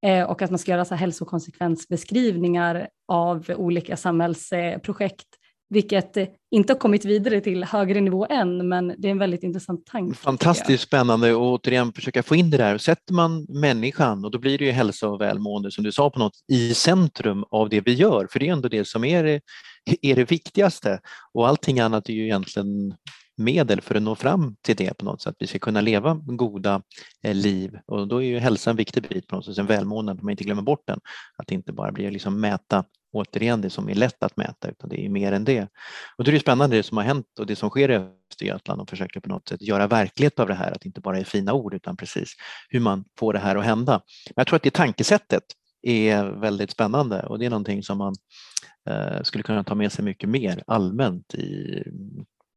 eh, 0.05 0.23
och 0.23 0.41
att 0.41 0.49
man 0.49 0.60
ska 0.60 0.71
göra 0.71 0.86
så 0.86 0.95
här 0.95 0.99
hälsokonsekvensbeskrivningar 0.99 2.88
av 3.07 3.51
olika 3.57 3.97
samhällsprojekt 3.97 5.27
vilket 5.71 6.17
eh, 6.17 6.27
inte 6.51 6.73
har 6.73 6.79
kommit 6.79 7.05
vidare 7.05 7.41
till 7.41 7.63
högre 7.63 8.01
nivå 8.01 8.27
än, 8.29 8.69
men 8.69 8.95
det 8.97 9.07
är 9.07 9.12
en 9.12 9.17
väldigt 9.17 9.43
intressant 9.43 9.86
tanke. 9.86 10.17
Fantastiskt 10.17 10.84
spännande 10.84 11.34
och 11.34 11.51
återigen 11.51 11.93
försöka 11.93 12.23
få 12.23 12.36
in 12.36 12.49
det 12.49 12.57
där. 12.57 12.77
Sätter 12.77 13.13
man 13.13 13.45
människan, 13.49 14.25
och 14.25 14.31
då 14.31 14.39
blir 14.39 14.57
det 14.57 14.65
ju 14.65 14.71
hälsa 14.71 15.10
och 15.10 15.21
välmående 15.21 15.71
som 15.71 15.84
du 15.84 15.91
sa 15.91 16.10
på 16.10 16.19
något, 16.19 16.34
i 16.51 16.73
centrum 16.73 17.45
av 17.51 17.69
det 17.69 17.81
vi 17.81 17.93
gör, 17.93 18.27
för 18.31 18.39
det 18.39 18.47
är 18.47 18.53
ändå 18.53 18.67
det 18.67 18.86
som 18.88 19.03
är 19.03 19.23
det, 19.23 19.41
är 20.01 20.15
det 20.15 20.31
viktigaste 20.31 20.99
och 21.34 21.47
allting 21.47 21.79
annat 21.79 22.10
är 22.10 22.13
ju 22.13 22.23
egentligen 22.23 22.93
medel 23.38 23.81
för 23.81 23.95
att 23.95 24.01
nå 24.01 24.15
fram 24.15 24.55
till 24.62 24.75
det 24.75 24.97
på 24.97 25.05
något 25.05 25.21
sätt. 25.21 25.36
Vi 25.39 25.47
ska 25.47 25.60
kunna 25.60 25.81
leva 25.81 26.13
goda 26.13 26.81
eh, 27.23 27.36
liv 27.36 27.77
och 27.88 28.07
då 28.07 28.23
är 28.23 28.27
ju 28.27 28.39
hälsa 28.39 28.69
en 28.69 28.75
viktig 28.75 29.03
bit 29.10 29.27
på 29.27 29.36
något 29.36 29.45
sätt, 29.45 29.55
Sen 29.55 29.65
välmående, 29.65 30.12
att 30.12 30.21
man 30.21 30.31
inte 30.31 30.43
glömmer 30.43 30.62
bort 30.62 30.84
den. 30.88 30.99
Att 31.38 31.47
det 31.47 31.55
inte 31.55 31.73
bara 31.73 31.91
blir 31.91 32.12
liksom 32.12 32.41
mäta 32.41 32.84
återigen 33.12 33.62
det 33.62 33.69
som 33.69 33.89
är 33.89 33.95
lätt 33.95 34.24
att 34.24 34.38
mäta 34.38 34.69
utan 34.69 34.89
det 34.89 35.06
är 35.06 35.10
mer 35.10 35.32
än 35.32 35.45
det. 35.45 35.67
Och 36.17 36.24
då 36.24 36.32
är 36.32 36.34
det 36.34 36.39
spännande 36.39 36.76
det 36.76 36.84
som 36.84 36.97
har 36.97 37.04
hänt 37.04 37.39
och 37.39 37.45
det 37.45 37.56
som 37.56 37.69
sker 37.69 37.91
i 37.91 37.95
Östergötland 37.95 38.82
och 38.82 38.89
försöker 38.89 39.19
på 39.19 39.30
något 39.30 39.50
sätt 39.50 39.62
göra 39.62 39.88
verklighet 39.88 40.39
av 40.39 40.47
det 40.47 40.54
här, 40.54 40.71
att 40.71 40.82
det 40.82 40.88
inte 40.88 41.02
bara 41.02 41.19
är 41.19 41.24
fina 41.24 41.54
ord 41.54 41.74
utan 41.74 41.97
precis 41.97 42.34
hur 42.69 42.80
man 42.80 43.06
får 43.19 43.34
det 43.34 43.39
här 43.39 43.56
att 43.56 43.65
hända. 43.65 44.02
Men 44.26 44.34
jag 44.36 44.47
tror 44.47 44.56
att 44.56 44.63
det 44.63 44.74
tankesättet 44.74 45.43
är 45.82 46.24
väldigt 46.24 46.71
spännande 46.71 47.24
och 47.24 47.39
det 47.39 47.45
är 47.45 47.50
någonting 47.50 47.84
som 47.84 47.97
man 47.97 48.15
eh, 48.89 49.24
skulle 49.24 49.43
kunna 49.43 49.63
ta 49.63 49.76
med 49.76 49.91
sig 49.91 50.06
mycket 50.06 50.30
mer 50.30 50.63
allmänt 50.67 51.34
i 51.36 51.84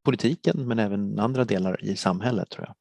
politiken 0.05 0.69
men 0.69 0.79
även 0.79 1.19
andra 1.19 1.45
delar 1.45 1.85
i 1.85 1.97
samhället 1.97 2.51
tror 2.51 2.67
jag. 2.67 2.75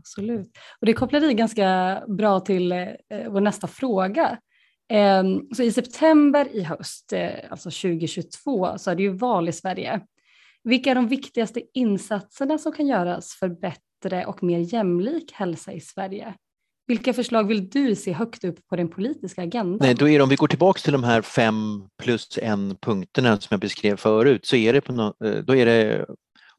Absolut. 0.00 0.50
Och 0.80 0.86
det 0.86 0.92
kopplar 0.92 1.30
i 1.30 1.34
ganska 1.34 2.02
bra 2.08 2.40
till 2.40 2.72
eh, 2.72 2.88
vår 3.28 3.40
nästa 3.40 3.66
fråga. 3.66 4.38
Eh, 4.92 5.24
så 5.56 5.62
I 5.62 5.72
september 5.72 6.48
i 6.56 6.62
höst, 6.62 7.12
eh, 7.12 7.30
alltså 7.50 7.70
2022, 7.70 8.78
så 8.78 8.90
är 8.90 8.94
det 8.94 9.02
ju 9.02 9.16
val 9.16 9.48
i 9.48 9.52
Sverige. 9.52 10.00
Vilka 10.64 10.90
är 10.90 10.94
de 10.94 11.08
viktigaste 11.08 11.62
insatserna 11.74 12.58
som 12.58 12.72
kan 12.72 12.86
göras 12.86 13.34
för 13.34 13.48
bättre 13.48 14.26
och 14.26 14.42
mer 14.42 14.74
jämlik 14.74 15.32
hälsa 15.32 15.72
i 15.72 15.80
Sverige? 15.80 16.34
Vilka 16.86 17.12
förslag 17.12 17.44
vill 17.48 17.70
du 17.70 17.96
se 17.96 18.12
högt 18.12 18.44
upp 18.44 18.66
på 18.66 18.76
den 18.76 18.88
politiska 18.88 19.42
agendan? 19.42 19.78
Nej, 19.80 19.94
då 19.94 20.08
är 20.08 20.18
det, 20.18 20.22
om 20.22 20.28
vi 20.28 20.36
går 20.36 20.46
tillbaka 20.46 20.80
till 20.80 20.92
de 20.92 21.04
här 21.04 21.22
fem 21.22 21.82
plus 22.02 22.38
en 22.42 22.76
punkterna 22.82 23.40
som 23.40 23.48
jag 23.50 23.60
beskrev 23.60 23.96
förut 23.96 24.46
så 24.46 24.56
är 24.56 24.72
det, 24.72 24.80
på 24.80 24.92
no, 24.92 25.14
eh, 25.24 25.34
då 25.34 25.56
är 25.56 25.66
det 25.66 26.06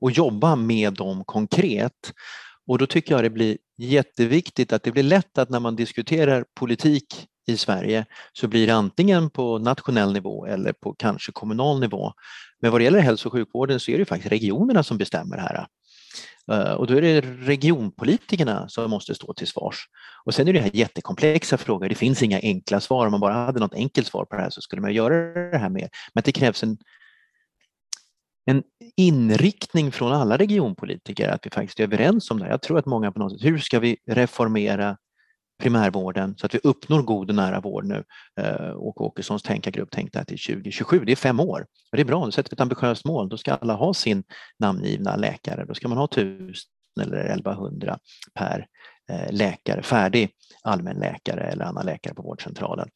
att 0.05 0.17
jobba 0.17 0.55
med 0.55 0.93
dem 0.93 1.23
konkret. 1.25 2.13
Och 2.67 2.77
då 2.77 2.85
tycker 2.85 3.15
jag 3.15 3.23
det 3.23 3.29
blir 3.29 3.57
jätteviktigt 3.77 4.73
att 4.73 4.83
det 4.83 4.91
blir 4.91 5.03
lätt 5.03 5.37
att 5.37 5.49
när 5.49 5.59
man 5.59 5.75
diskuterar 5.75 6.45
politik 6.59 7.27
i 7.47 7.57
Sverige 7.57 8.05
så 8.33 8.47
blir 8.47 8.67
det 8.67 8.73
antingen 8.73 9.29
på 9.29 9.57
nationell 9.57 10.13
nivå 10.13 10.45
eller 10.45 10.73
på 10.73 10.93
kanske 10.93 11.31
kommunal 11.31 11.79
nivå. 11.79 12.13
Men 12.61 12.71
vad 12.71 12.81
det 12.81 12.85
gäller 12.85 12.99
hälso 12.99 13.27
och 13.27 13.33
sjukvården 13.33 13.79
så 13.79 13.91
är 13.91 13.97
det 13.97 14.05
faktiskt 14.05 14.31
regionerna 14.31 14.83
som 14.83 14.97
bestämmer 14.97 15.37
här. 15.37 15.67
Eh, 16.51 16.73
och 16.73 16.87
då 16.87 16.93
är 16.93 17.01
det 17.01 17.21
regionpolitikerna 17.21 18.69
som 18.69 18.89
måste 18.89 19.15
stå 19.15 19.33
till 19.33 19.47
svars. 19.47 19.85
Och 20.25 20.33
sen 20.33 20.47
är 20.47 20.53
det 20.53 20.59
här 20.59 20.71
jättekomplexa 20.73 21.57
frågor, 21.57 21.89
det 21.89 21.95
finns 21.95 22.23
inga 22.23 22.39
enkla 22.39 22.79
svar. 22.79 23.05
Om 23.05 23.11
man 23.11 23.19
bara 23.19 23.33
hade 23.33 23.59
något 23.59 23.73
enkelt 23.73 24.07
svar 24.07 24.25
på 24.25 24.35
det 24.35 24.41
här 24.41 24.49
så 24.49 24.61
skulle 24.61 24.81
man 24.81 24.93
göra 24.93 25.51
det 25.51 25.57
här 25.57 25.69
mer. 25.69 25.89
Men 26.13 26.23
det 26.25 26.31
krävs 26.31 26.63
en, 26.63 26.77
en 28.45 28.63
inriktning 28.97 29.91
från 29.91 30.11
alla 30.11 30.37
regionpolitiker 30.37 31.29
att 31.29 31.45
vi 31.45 31.49
faktiskt 31.49 31.79
är 31.79 31.83
överens 31.83 32.31
om 32.31 32.39
det 32.39 32.43
här. 32.43 32.51
Jag 32.51 32.61
tror 32.61 32.79
att 32.79 32.85
många 32.85 33.11
på 33.11 33.19
något 33.19 33.31
sätt, 33.31 33.49
hur 33.49 33.57
ska 33.57 33.79
vi 33.79 33.97
reformera 34.07 34.97
primärvården 35.61 36.35
så 36.37 36.45
att 36.45 36.55
vi 36.55 36.59
uppnår 36.63 37.01
god 37.01 37.29
och 37.29 37.35
nära 37.35 37.59
vård 37.59 37.85
nu. 37.85 38.03
Och 38.75 38.87
Åke 38.87 39.03
Åkessons 39.03 39.43
tänkargrupp 39.43 39.91
tänkte 39.91 40.19
att 40.19 40.27
det 40.27 40.35
är 40.35 40.53
2027, 40.55 40.99
det 41.05 41.11
är 41.11 41.15
fem 41.15 41.39
år. 41.39 41.65
Och 41.91 41.97
det 41.97 42.01
är 42.01 42.05
bra, 42.05 42.25
då 42.25 42.31
sätter 42.31 42.49
vi 42.49 42.53
ett 42.55 42.61
ambitiöst 42.61 43.05
mål. 43.05 43.29
Då 43.29 43.37
ska 43.37 43.53
alla 43.53 43.73
ha 43.73 43.93
sin 43.93 44.23
namngivna 44.59 45.15
läkare. 45.15 45.65
Då 45.65 45.73
ska 45.73 45.87
man 45.87 45.97
ha 45.97 46.05
1000 46.05 46.53
eller 47.01 47.17
1100 47.17 47.99
per 48.33 48.67
eh, 49.11 49.31
läkare, 49.31 49.83
färdig 49.83 50.29
allmänläkare 50.63 51.41
eller 51.41 51.65
annan 51.65 51.85
läkare 51.85 52.13
på 52.13 52.21
vårdcentralen. 52.21 52.89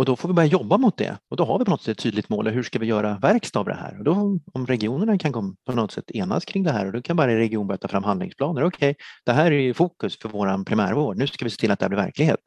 Och 0.00 0.06
då 0.06 0.16
får 0.16 0.28
vi 0.28 0.34
börja 0.34 0.48
jobba 0.48 0.78
mot 0.78 0.96
det 0.96 1.18
och 1.30 1.36
då 1.36 1.44
har 1.44 1.58
vi 1.58 1.64
på 1.64 1.70
något 1.70 1.82
sätt 1.82 1.98
ett 1.98 2.02
tydligt 2.02 2.28
mål. 2.28 2.48
Hur 2.48 2.62
ska 2.62 2.78
vi 2.78 2.86
göra 2.86 3.18
verkstad 3.18 3.60
av 3.60 3.66
det 3.66 3.74
här? 3.74 3.98
Och 3.98 4.04
då, 4.04 4.38
om 4.52 4.66
regionerna 4.66 5.18
kan 5.18 5.56
på 5.66 5.72
något 5.72 5.92
sätt 5.92 6.10
enas 6.10 6.44
kring 6.44 6.62
det 6.62 6.72
här 6.72 6.86
och 6.86 6.92
då 6.92 7.02
kan 7.02 7.16
varje 7.16 7.38
region 7.38 7.66
börja 7.66 7.78
ta 7.78 7.88
fram 7.88 8.04
handlingsplaner. 8.04 8.64
Okej, 8.64 8.90
okay, 8.90 9.04
det 9.24 9.32
här 9.32 9.52
är 9.52 9.72
fokus 9.72 10.18
för 10.18 10.28
vår 10.28 10.64
primärvård. 10.64 11.16
Nu 11.16 11.26
ska 11.26 11.44
vi 11.44 11.50
se 11.50 11.56
till 11.56 11.70
att 11.70 11.78
det 11.78 11.84
här 11.84 11.88
blir 11.88 11.98
verklighet. 11.98 12.40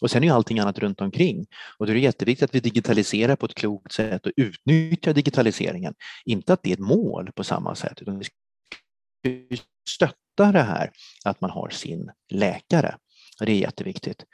Och 0.00 0.10
sen 0.10 0.22
är 0.22 0.26
ju 0.26 0.32
allting 0.32 0.58
annat 0.58 0.78
runt 0.78 1.00
omkring. 1.00 1.46
Och 1.78 1.86
då 1.86 1.92
är 1.92 1.94
det 1.94 2.00
jätteviktigt 2.00 2.44
att 2.50 2.54
vi 2.54 2.60
digitaliserar 2.60 3.36
på 3.36 3.46
ett 3.46 3.54
klokt 3.54 3.92
sätt 3.92 4.26
och 4.26 4.32
utnyttjar 4.36 5.12
digitaliseringen. 5.12 5.94
Inte 6.24 6.52
att 6.52 6.62
det 6.62 6.70
är 6.70 6.74
ett 6.74 6.78
mål 6.78 7.30
på 7.34 7.44
samma 7.44 7.74
sätt, 7.74 8.02
utan 8.02 8.18
vi 8.18 8.24
ska 8.24 9.62
stötta 9.88 10.52
det 10.52 10.62
här 10.62 10.90
att 11.24 11.40
man 11.40 11.50
har 11.50 11.68
sin 11.68 12.10
läkare. 12.32 12.96
Och 13.40 13.46
det 13.46 13.52
är 13.52 13.56
jätteviktigt. 13.58 14.24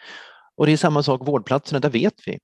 Och 0.57 0.67
det 0.67 0.73
är 0.73 0.77
samma 0.77 1.03
sak 1.03 1.27
vårdplatserna, 1.27 1.81
där 1.81 1.91
vet 1.91 2.15
vi 2.27 2.39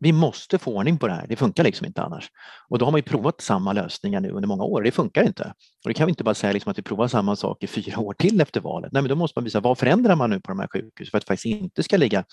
vi 0.00 0.12
måste 0.12 0.58
få 0.58 0.76
ordning 0.76 0.98
på 0.98 1.06
det 1.06 1.14
här, 1.14 1.26
det 1.26 1.36
funkar 1.36 1.64
liksom 1.64 1.86
inte 1.86 2.02
annars. 2.02 2.30
Och 2.68 2.78
då 2.78 2.84
har 2.84 2.92
man 2.92 2.98
ju 2.98 3.02
provat 3.02 3.40
samma 3.40 3.72
lösningar 3.72 4.20
nu 4.20 4.30
under 4.30 4.48
många 4.48 4.64
år, 4.64 4.82
det 4.82 4.90
funkar 4.90 5.22
inte. 5.22 5.44
Och 5.84 5.88
det 5.88 5.94
kan 5.94 6.06
vi 6.06 6.10
inte 6.10 6.24
bara 6.24 6.34
säga 6.34 6.52
liksom 6.52 6.70
att 6.70 6.78
vi 6.78 6.82
provar 6.82 7.08
samma 7.08 7.36
sak 7.36 7.62
i 7.62 7.66
fyra 7.66 7.98
år 7.98 8.14
till 8.14 8.40
efter 8.40 8.60
valet. 8.60 8.92
Nej, 8.92 9.02
men 9.02 9.08
då 9.08 9.14
måste 9.14 9.38
man 9.38 9.44
visa 9.44 9.60
vad 9.60 9.78
förändrar 9.78 10.16
man 10.16 10.30
nu 10.30 10.40
på 10.40 10.50
de 10.50 10.58
här 10.58 10.68
sjukhusen 10.68 11.10
för 11.10 11.18
att 11.18 11.22
det 11.22 11.28
faktiskt 11.28 11.46
inte 11.46 11.82
ska 11.82 11.96
ligga 11.96 12.24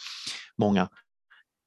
många 0.58 0.90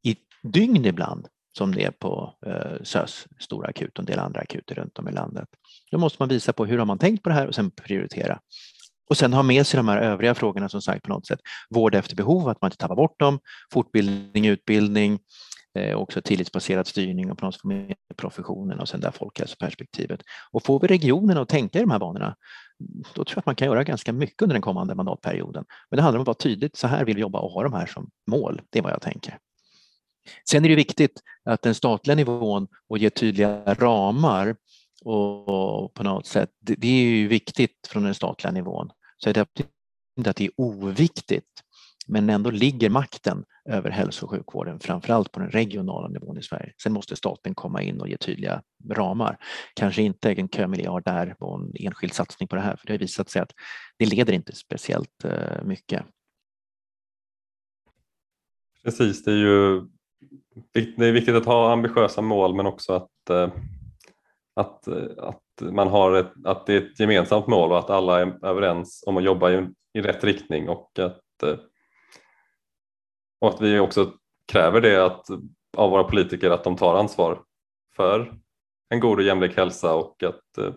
i 0.04 0.16
dygn 0.42 0.84
ibland 0.84 1.26
som 1.58 1.74
det 1.74 1.84
är 1.84 1.90
på 1.90 2.34
eh, 2.46 2.82
SÖS 2.82 3.26
stora 3.38 3.68
akut 3.68 3.92
och 3.92 3.98
en 3.98 4.04
del 4.04 4.18
andra 4.18 4.40
akuter 4.40 4.74
runt 4.74 4.98
om 4.98 5.08
i 5.08 5.12
landet. 5.12 5.48
Då 5.90 5.98
måste 5.98 6.16
man 6.22 6.28
visa 6.28 6.52
på 6.52 6.66
hur 6.66 6.78
har 6.78 6.84
man 6.84 6.98
tänkt 6.98 7.22
på 7.22 7.28
det 7.28 7.34
här 7.34 7.46
och 7.46 7.54
sen 7.54 7.70
prioritera. 7.70 8.40
Och 9.10 9.16
sen 9.16 9.32
ha 9.32 9.42
med 9.42 9.66
sig 9.66 9.78
de 9.78 9.88
här 9.88 9.98
övriga 9.98 10.34
frågorna 10.34 10.68
som 10.68 10.82
sagt 10.82 11.02
på 11.02 11.08
något 11.08 11.26
sätt. 11.26 11.40
Vård 11.70 11.94
efter 11.94 12.16
behov, 12.16 12.48
att 12.48 12.62
man 12.62 12.68
inte 12.68 12.76
tappar 12.76 12.96
bort 12.96 13.18
dem, 13.20 13.38
fortbildning, 13.72 14.46
utbildning, 14.46 15.18
Eh, 15.74 15.96
också 15.96 16.22
tillitsbaserad 16.22 16.86
styrning 16.86 17.30
och 17.30 17.38
på 17.38 17.44
något 17.44 17.54
sätt 17.54 17.64
med 17.64 17.94
professionen 18.16 18.80
och 18.80 18.88
sen 18.88 19.00
där 19.00 19.10
folkhälsoperspektivet. 19.10 20.20
Och 20.50 20.64
får 20.64 20.80
vi 20.80 20.88
regionerna 20.88 21.40
att 21.40 21.48
tänka 21.48 21.78
i 21.78 21.82
de 21.82 21.90
här 21.90 21.98
banorna, 21.98 22.36
då 23.14 23.24
tror 23.24 23.32
jag 23.34 23.38
att 23.38 23.46
man 23.46 23.56
kan 23.56 23.68
göra 23.68 23.84
ganska 23.84 24.12
mycket 24.12 24.42
under 24.42 24.54
den 24.54 24.62
kommande 24.62 24.94
mandatperioden. 24.94 25.64
Men 25.90 25.96
det 25.96 26.02
handlar 26.02 26.18
om 26.18 26.22
att 26.22 26.26
vara 26.26 26.34
tydligt, 26.34 26.76
så 26.76 26.86
här 26.86 27.04
vill 27.04 27.14
vi 27.14 27.20
jobba 27.20 27.38
och 27.38 27.50
ha 27.50 27.62
de 27.62 27.72
här 27.72 27.86
som 27.86 28.10
mål. 28.30 28.60
Det 28.70 28.78
är 28.78 28.82
vad 28.82 28.92
jag 28.92 29.02
tänker. 29.02 29.38
Sen 30.50 30.64
är 30.64 30.68
det 30.68 30.74
viktigt 30.74 31.22
att 31.44 31.62
den 31.62 31.74
statliga 31.74 32.16
nivån 32.16 32.68
och 32.88 32.98
ge 32.98 33.10
tydliga 33.10 33.74
ramar 33.74 34.56
och 35.04 35.94
på 35.94 36.02
något 36.02 36.26
sätt, 36.26 36.50
det 36.60 36.88
är 36.88 37.02
ju 37.02 37.28
viktigt 37.28 37.88
från 37.88 38.04
den 38.04 38.14
statliga 38.14 38.50
nivån. 38.50 38.90
Så 39.16 39.32
det 39.32 39.40
är 39.40 39.46
inte 40.18 40.30
att 40.30 40.36
det 40.36 40.44
är 40.44 40.50
oviktigt 40.56 41.62
men 42.08 42.30
ändå 42.30 42.50
ligger 42.50 42.90
makten 42.90 43.44
över 43.68 43.90
hälso 43.90 44.26
och 44.26 44.30
sjukvården 44.30 44.80
framförallt 44.80 45.32
på 45.32 45.40
den 45.40 45.50
regionala 45.50 46.08
nivån 46.08 46.38
i 46.38 46.42
Sverige. 46.42 46.72
Sen 46.82 46.92
måste 46.92 47.16
staten 47.16 47.54
komma 47.54 47.82
in 47.82 48.00
och 48.00 48.08
ge 48.08 48.16
tydliga 48.16 48.62
ramar. 48.90 49.38
Kanske 49.74 50.02
inte 50.02 50.32
en 50.32 50.48
kömiljard 50.48 51.04
där 51.04 51.36
och 51.38 51.60
en 51.60 51.72
enskild 51.74 52.12
satsning 52.12 52.48
på 52.48 52.56
det 52.56 52.62
här, 52.62 52.76
för 52.76 52.86
det 52.86 52.92
har 52.92 52.98
visat 52.98 53.30
sig 53.30 53.42
att 53.42 53.52
det 53.98 54.06
leder 54.06 54.32
inte 54.32 54.52
speciellt 54.52 55.24
eh, 55.24 55.64
mycket. 55.64 56.02
Precis, 58.84 59.24
det 59.24 59.30
är 59.32 59.36
ju 59.36 59.88
det 60.96 61.06
är 61.06 61.12
viktigt 61.12 61.34
att 61.34 61.46
ha 61.46 61.72
ambitiösa 61.72 62.20
mål 62.20 62.54
men 62.54 62.66
också 62.66 62.92
att, 62.92 63.30
eh, 63.30 63.52
att, 64.56 64.88
eh, 64.88 65.02
att, 65.18 65.42
man 65.60 65.88
har 65.88 66.12
ett, 66.12 66.32
att 66.44 66.66
det 66.66 66.74
är 66.74 66.80
ett 66.82 67.00
gemensamt 67.00 67.46
mål 67.46 67.72
och 67.72 67.78
att 67.78 67.90
alla 67.90 68.20
är 68.20 68.46
överens 68.46 69.04
om 69.06 69.16
att 69.16 69.24
jobba 69.24 69.50
i, 69.50 69.68
i 69.94 70.00
rätt 70.00 70.24
riktning 70.24 70.68
och 70.68 70.98
att 70.98 71.24
och 73.40 73.48
att 73.48 73.60
vi 73.60 73.78
också 73.78 74.12
kräver 74.52 74.80
det 74.80 75.06
att, 75.06 75.26
av 75.76 75.90
våra 75.90 76.04
politiker 76.04 76.50
att 76.50 76.64
de 76.64 76.76
tar 76.76 76.94
ansvar 76.94 77.42
för 77.96 78.34
en 78.88 79.00
god 79.00 79.18
och 79.18 79.24
jämlik 79.24 79.56
hälsa 79.56 79.94
och 79.94 80.22
att 80.22 80.58
eh, 80.58 80.72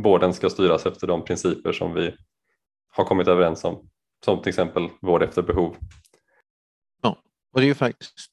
vården 0.00 0.34
ska 0.34 0.50
styras 0.50 0.86
efter 0.86 1.06
de 1.06 1.24
principer 1.24 1.72
som 1.72 1.94
vi 1.94 2.14
har 2.88 3.04
kommit 3.04 3.28
överens 3.28 3.64
om. 3.64 3.88
Som 4.24 4.42
till 4.42 4.48
exempel 4.48 4.88
vård 5.00 5.22
efter 5.22 5.42
behov. 5.42 5.76
Ja, 7.02 7.16
och 7.52 7.60
det 7.60 7.64
är 7.64 7.68
ju 7.68 7.74
faktiskt 7.74 8.32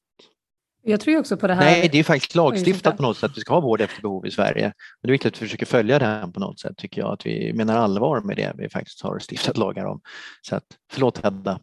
jag 0.82 1.02
tror 1.02 1.20
också 1.20 1.38
på 1.38 1.48
det 1.48 1.54
här. 1.54 1.62
Nej, 1.62 1.90
det 1.92 2.00
är 2.00 2.04
faktiskt 2.04 2.36
lagstiftat 2.36 2.98
på 2.98 3.04
något 3.04 3.18
sätt 3.18 3.32
att 3.32 3.38
vi 3.38 3.42
ska 3.42 3.54
ha 3.54 3.62
vård 3.62 3.82
efter 3.82 4.02
behov 4.02 4.26
i 4.26 4.32
Sverige. 4.32 4.64
Men 4.64 4.74
det 5.02 5.10
är 5.10 5.12
viktigt 5.12 5.34
att 5.34 5.42
vi 5.42 5.46
försöker 5.46 5.66
följa 5.66 6.00
det 6.00 6.32
på 6.34 6.40
något 6.40 6.60
sätt 6.60 6.78
tycker 6.78 7.02
jag, 7.02 7.14
att 7.14 7.26
vi 7.26 7.54
menar 7.54 7.78
allvar 7.78 8.22
med 8.22 8.38
det 8.38 8.54
vi 8.58 8.70
faktiskt 8.70 9.02
har 9.02 9.20
stiftat 9.20 9.58
lagar 9.58 9.86
om. 9.86 10.02
Så 10.42 10.56
att, 10.56 10.66
förlåt 10.92 11.24
Hedda. 11.24 11.60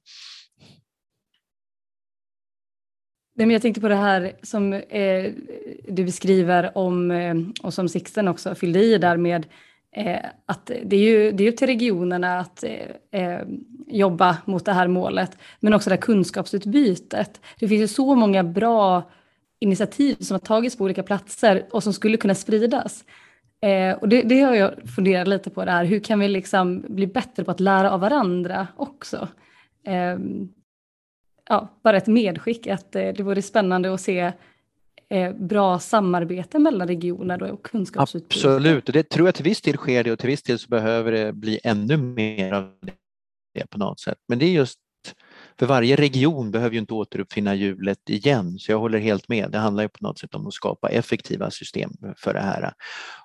Nej, 3.38 3.46
men 3.46 3.51
jag 3.51 3.62
tänkte 3.62 3.81
på 3.81 3.88
det 3.88 3.94
här 3.94 4.33
som 4.42 4.72
eh, 4.72 5.33
du 5.88 6.05
beskriver 6.05 6.79
om, 6.79 7.11
eh, 7.11 7.35
och 7.62 7.75
som 7.75 7.88
Sixten 7.88 8.29
också 8.29 8.55
fyllde 8.55 8.83
i 8.83 8.99
där 8.99 9.16
med 9.16 9.46
eh, 9.96 10.27
att 10.46 10.70
det 10.85 10.96
är 10.96 11.01
ju 11.01 11.33
det 11.33 11.46
är 11.46 11.53
till 11.53 11.66
regionerna 11.66 12.38
att 12.38 12.64
eh, 12.64 13.20
eh, 13.22 13.40
jobba 13.87 14.38
mot 14.44 14.64
det 14.64 14.72
här 14.72 14.88
målet, 14.88 15.38
men 15.61 15.75
också 15.75 15.90
det 15.90 15.96
här 15.96 16.03
kunskapsutbytet. 16.03 17.40
Det 17.59 17.68
finns 17.68 17.83
ju 17.83 17.88
så 17.88 18.14
många 18.14 18.44
bra 18.44 19.11
initiativ 19.61 20.16
som 20.20 20.35
har 20.35 20.38
tagits 20.38 20.77
på 20.77 20.85
olika 20.85 21.03
platser 21.03 21.66
och 21.70 21.83
som 21.83 21.92
skulle 21.92 22.16
kunna 22.16 22.35
spridas. 22.35 23.05
Eh, 23.62 23.96
och 23.99 24.09
det, 24.09 24.22
det 24.22 24.40
har 24.40 24.55
jag 24.55 24.88
funderat 24.94 25.29
lite 25.29 25.51
på, 25.51 25.64
det 25.64 25.70
här. 25.70 25.85
hur 25.85 26.01
kan 26.01 26.20
vi 26.20 26.29
liksom 26.29 26.85
bli 26.88 27.07
bättre 27.07 27.44
på 27.44 27.51
att 27.51 27.61
lära 27.61 27.90
av 27.90 28.01
varandra 28.01 28.66
också? 28.77 29.29
Eh, 29.87 30.18
ja, 31.48 31.68
bara 31.82 31.96
ett 31.96 32.06
medskick 32.06 32.66
att 32.66 32.96
eh, 32.96 33.09
det 33.09 33.22
vore 33.22 33.42
spännande 33.42 33.94
att 33.94 34.00
se 34.00 34.32
eh, 35.09 35.32
bra 35.32 35.78
samarbete 35.78 36.59
mellan 36.59 36.88
regioner 36.88 37.42
och 37.42 37.62
kunskapsutbyte. 37.62 38.48
Absolut, 38.48 38.88
och 38.88 38.92
det 38.92 39.09
tror 39.09 39.28
jag 39.28 39.35
till 39.35 39.44
viss 39.44 39.61
del 39.61 39.76
sker 39.76 40.04
det 40.04 40.12
och 40.12 40.18
till 40.18 40.30
viss 40.30 40.42
del 40.42 40.59
så 40.59 40.68
behöver 40.68 41.12
det 41.12 41.32
bli 41.32 41.61
ännu 41.64 41.96
mer 41.96 42.52
av 42.52 42.72
det 43.54 43.70
på 43.70 43.78
något 43.78 44.00
sätt. 44.00 44.18
Men 44.28 44.38
det 44.38 44.46
är 44.46 44.50
just 44.50 44.78
för 45.59 45.66
varje 45.66 45.97
region 45.97 46.51
behöver 46.51 46.75
ju 46.75 46.81
inte 46.81 46.95
återuppfinna 46.95 47.55
hjulet 47.55 48.11
igen, 48.11 48.59
så 48.59 48.73
jag 48.73 48.79
håller 48.79 48.99
helt 48.99 49.29
med. 49.29 49.51
Det 49.51 49.59
handlar 49.59 49.83
ju 49.83 49.88
på 49.88 50.05
något 50.05 50.19
sätt 50.19 50.35
om 50.35 50.47
att 50.47 50.53
skapa 50.53 50.88
effektiva 50.88 51.51
system 51.51 51.90
för 52.16 52.35
det 52.35 52.40
här. 52.40 52.73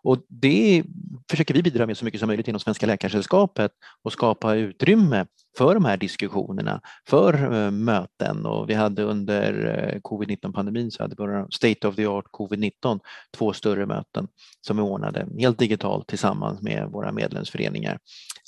Och 0.04 0.18
det 0.28 0.84
försöker 1.30 1.54
vi 1.54 1.64
bidra 1.64 1.86
med 1.86 1.98
så 1.98 2.06
mycket 2.06 2.20
som 2.20 2.28
möjligt 2.28 2.48
inom 2.48 2.60
Svenska 2.60 2.86
Läkaresällskapet 2.86 3.72
och 4.04 4.14
skapa 4.14 4.56
utrymme 4.56 5.26
för 5.58 5.74
de 5.74 5.86
här 5.86 5.98
diskussionerna, 5.98 6.82
för 7.08 7.34
eh, 7.54 7.72
möten 7.72 8.46
och 8.46 8.70
vi 8.70 8.74
hade 8.74 9.04
under 9.04 9.68
eh, 9.68 10.00
covid-19 10.00 10.54
pandemin 10.54 10.92
så 10.92 11.04
hade 11.04 11.16
vi 11.18 11.46
State 11.52 11.88
of 11.88 11.96
the 11.96 12.06
Art 12.06 12.26
covid-19 12.32 13.00
två 13.38 13.54
större 13.54 13.86
möten 13.86 14.28
som 14.62 14.78
vi 14.78 14.84
ordnade 14.84 15.28
helt 15.40 15.60
digitalt 15.60 16.08
tillsammans 16.08 16.62
med 16.62 16.88
våra 16.92 17.12
medlemsföreningar 17.12 18.00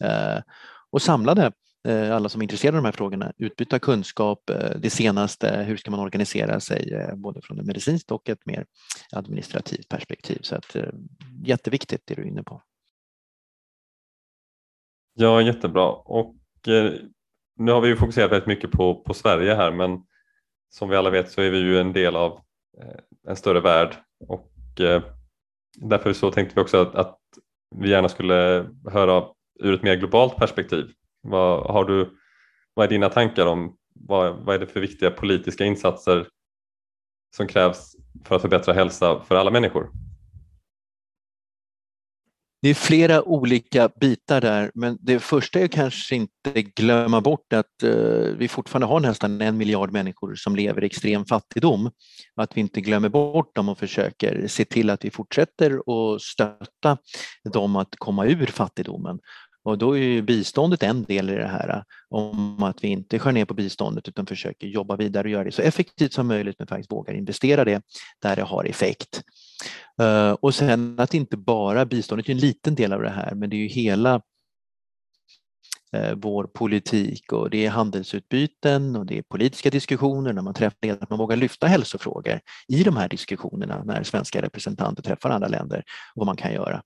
eh, 0.04 0.41
och 0.91 1.02
samlade 1.02 1.52
Eh, 1.88 2.15
alla 2.15 2.30
som 2.30 2.41
är 2.41 2.43
intresserade 2.43 2.78
av 2.78 2.84
de 2.84 2.88
här 2.88 2.93
frågorna, 2.93 3.34
utbyta 3.38 3.80
kunskap, 3.80 4.50
eh, 4.50 4.80
det 4.80 4.89
senaste, 4.89 5.63
hur 5.63 5.78
ska 5.78 5.91
man 5.91 6.00
organisera 6.00 6.60
sig 6.60 6.93
eh, 6.93 7.15
både 7.15 7.41
från 7.41 7.60
ett 7.60 7.65
medicinskt 7.65 8.12
och 8.12 8.30
ett 8.30 8.46
mer 8.46 8.65
administrativt 9.12 9.89
perspektiv. 9.89 10.39
Så 10.41 10.56
att, 10.56 10.76
jätteviktigt 11.46 12.02
det 12.06 12.15
du 12.15 12.22
är 12.22 12.26
inne 12.26 12.43
på. 12.43 12.62
Ja, 15.13 15.41
jättebra. 15.41 15.89
Och 15.91 16.36
nu 17.56 17.72
har 17.72 17.82
vi 17.82 17.88
ju 17.88 17.96
fokuserat 17.96 18.32
väldigt 18.32 18.48
mycket 18.48 18.72
på, 18.72 18.96
på 18.96 19.13
Sverige 19.13 19.56
här 19.56 19.72
men 19.72 20.04
som 20.69 20.89
vi 20.89 20.96
alla 20.96 21.10
vet 21.10 21.32
så 21.32 21.41
är 21.41 21.50
vi 21.50 21.58
ju 21.58 21.80
en 21.80 21.93
del 21.93 22.15
av 22.15 22.39
en 23.28 23.36
större 23.36 23.60
värld 23.60 23.96
och 24.28 24.52
därför 25.76 26.13
så 26.13 26.32
tänkte 26.32 26.56
vi 26.56 26.62
också 26.62 26.82
att, 26.82 26.96
att 26.96 27.19
vi 27.76 27.89
gärna 27.89 28.10
skulle 28.10 28.69
höra 28.91 29.26
ur 29.60 29.74
ett 29.74 29.84
mer 29.84 29.96
globalt 29.96 30.36
perspektiv 30.36 30.93
vad, 31.23 31.71
har 31.71 31.86
du, 31.86 32.17
vad 32.73 32.86
är 32.86 32.89
dina 32.89 33.09
tankar 33.09 33.45
om 33.45 33.77
vad, 33.95 34.45
vad 34.45 34.55
är 34.55 34.59
det 34.59 34.67
för 34.67 34.79
viktiga 34.79 35.12
politiska 35.12 35.65
insatser 35.65 36.27
som 37.36 37.47
krävs 37.47 37.95
för 38.25 38.36
att 38.36 38.41
förbättra 38.41 38.73
hälsa 38.73 39.23
för 39.27 39.36
alla 39.36 39.51
människor? 39.51 39.89
Det 42.63 42.69
är 42.69 42.73
flera 42.73 43.23
olika 43.23 43.89
bitar 43.99 44.41
där, 44.41 44.71
men 44.73 44.97
det 45.01 45.19
första 45.19 45.59
är 45.59 45.67
kanske 45.67 46.15
inte 46.15 46.62
glömma 46.62 47.21
bort 47.21 47.53
att 47.53 47.83
eh, 47.83 47.91
vi 48.38 48.47
fortfarande 48.47 48.88
har 48.88 48.99
nästan 48.99 49.41
en 49.41 49.57
miljard 49.57 49.91
människor 49.91 50.36
som 50.36 50.55
lever 50.55 50.83
i 50.83 50.86
extrem 50.86 51.25
fattigdom. 51.25 51.91
Att 52.36 52.57
vi 52.57 52.62
inte 52.62 52.81
glömmer 52.81 53.09
bort 53.09 53.55
dem 53.55 53.69
och 53.69 53.77
försöker 53.77 54.47
se 54.47 54.65
till 54.65 54.89
att 54.89 55.05
vi 55.05 55.12
fortsätter 55.12 55.71
att 55.71 56.21
stötta 56.21 56.97
dem 57.53 57.75
att 57.75 57.95
komma 57.97 58.25
ur 58.25 58.45
fattigdomen. 58.45 59.19
Och 59.63 59.78
då 59.78 59.97
är 59.97 60.02
ju 60.02 60.21
biståndet 60.21 60.84
en 60.84 61.04
del 61.04 61.30
i 61.30 61.36
det 61.36 61.47
här, 61.47 61.84
om 62.10 62.63
att 62.63 62.84
vi 62.84 62.88
inte 62.88 63.19
skär 63.19 63.32
ner 63.32 63.45
på 63.45 63.54
biståndet 63.54 64.08
utan 64.08 64.26
försöker 64.26 64.67
jobba 64.67 64.95
vidare 64.95 65.23
och 65.28 65.32
göra 65.32 65.43
det 65.43 65.52
så 65.52 65.62
effektivt 65.62 66.13
som 66.13 66.28
möjligt 66.28 66.56
men 66.60 66.67
faktiskt 66.67 66.91
vågar 66.91 67.13
investera 67.13 67.65
det 67.65 67.82
där 68.21 68.36
det 68.36 68.43
har 68.43 68.65
effekt. 68.65 69.23
Eh, 70.02 70.32
och 70.32 70.56
sen 70.56 70.99
att 70.99 71.13
inte 71.13 71.38
bara 71.38 71.86
biståndet 71.86 72.30
är 72.30 72.32
en 72.32 72.39
liten 72.39 72.76
del 72.76 72.93
av 72.93 73.02
det 73.02 73.10
här, 73.10 73.36
men 73.36 73.49
det 73.49 73.56
är 73.56 73.58
ju 73.58 73.67
hela 73.67 74.21
eh, 75.93 76.15
vår 76.15 76.43
politik 76.43 77.32
och 77.32 77.49
det 77.49 77.65
är 77.65 77.69
handelsutbyten 77.69 78.95
och 78.95 79.06
det 79.06 79.17
är 79.17 79.21
politiska 79.21 79.69
diskussioner 79.69 80.34
när 80.34 80.41
man 80.41 80.54
träffar 80.54 80.88
att 81.02 81.10
man 81.10 81.19
vågar 81.19 81.36
lyfta 81.36 81.67
hälsofrågor 81.67 82.39
i 82.67 82.84
de 82.84 82.97
här 82.97 83.10
diskussionerna 83.10 83.84
när 83.84 84.04
svenska 84.04 84.41
representanter 84.41 85.04
träffar 85.04 85.30
andra 85.30 85.47
länder 85.47 85.78
och 85.78 86.19
vad 86.19 86.26
man 86.26 86.36
kan 86.38 86.54
göra. 86.54 86.82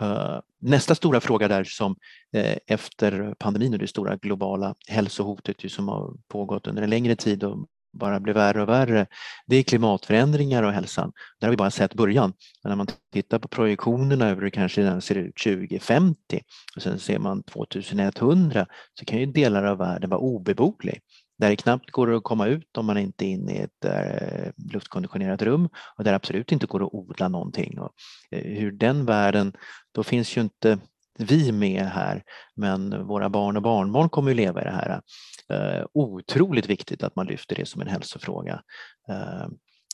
Eh, 0.00 0.38
nästa 0.60 0.94
stora 0.94 1.20
fråga 1.20 1.48
där 1.48 1.64
som 1.64 1.96
eh, 2.32 2.56
efter 2.66 3.34
pandemin 3.38 3.72
och 3.72 3.78
det 3.78 3.88
stora 3.88 4.16
globala 4.16 4.74
hälsohotet 4.88 5.72
som 5.72 5.88
har 5.88 6.14
pågått 6.28 6.66
under 6.66 6.82
en 6.82 6.90
längre 6.90 7.16
tid 7.16 7.44
och 7.44 7.68
bara 7.92 8.20
blir 8.20 8.34
värre 8.34 8.62
och 8.62 8.68
värre, 8.68 9.06
det 9.46 9.56
är 9.56 9.62
klimatförändringar 9.62 10.62
och 10.62 10.72
hälsan. 10.72 11.12
Där 11.40 11.46
har 11.46 11.50
vi 11.50 11.56
bara 11.56 11.70
sett 11.70 11.94
början. 11.94 12.32
Men 12.62 12.70
när 12.70 12.76
man 12.76 12.86
tittar 13.12 13.38
på 13.38 13.48
projektionerna 13.48 14.28
över 14.28 14.34
hur 14.34 14.44
det 14.44 14.50
kanske 14.50 15.00
ser 15.00 15.14
ut 15.14 15.36
2050 15.36 16.40
och 16.76 16.82
sen 16.82 16.98
ser 16.98 17.18
man 17.18 17.42
2100 17.42 18.66
så 18.94 19.04
kan 19.04 19.18
ju 19.18 19.26
delar 19.26 19.64
av 19.64 19.78
världen 19.78 20.10
vara 20.10 20.20
obeboelig 20.20 21.00
där 21.38 21.50
det 21.50 21.56
knappt 21.56 21.90
går 21.90 22.14
att 22.14 22.24
komma 22.24 22.46
ut 22.46 22.76
om 22.78 22.86
man 22.86 22.98
inte 22.98 23.24
är 23.24 23.28
inne 23.28 23.52
i 23.52 23.58
ett 23.58 23.84
eh, 23.84 24.52
luftkonditionerat 24.72 25.42
rum 25.42 25.68
och 25.96 26.04
där 26.04 26.12
det 26.12 26.16
absolut 26.16 26.52
inte 26.52 26.66
går 26.66 26.86
att 26.86 26.94
odla 26.94 27.28
någonting. 27.28 27.78
Och, 27.78 27.90
eh, 28.30 28.58
hur 28.58 28.72
den 28.72 29.04
världen, 29.04 29.52
då 29.92 30.02
finns 30.02 30.36
ju 30.36 30.40
inte 30.40 30.78
vi 31.18 31.52
med 31.52 31.84
här, 31.84 32.22
men 32.56 33.06
våra 33.06 33.30
barn 33.30 33.56
och 33.56 33.62
barnbarn 33.62 34.08
kommer 34.08 34.30
att 34.30 34.36
leva 34.36 34.60
i 34.60 34.64
det 34.64 34.70
här. 34.70 35.00
Eh, 35.52 35.86
otroligt 35.92 36.66
viktigt 36.66 37.02
att 37.02 37.16
man 37.16 37.26
lyfter 37.26 37.56
det 37.56 37.68
som 37.68 37.80
en 37.80 37.88
hälsofråga. 37.88 38.62
Eh, 39.08 39.48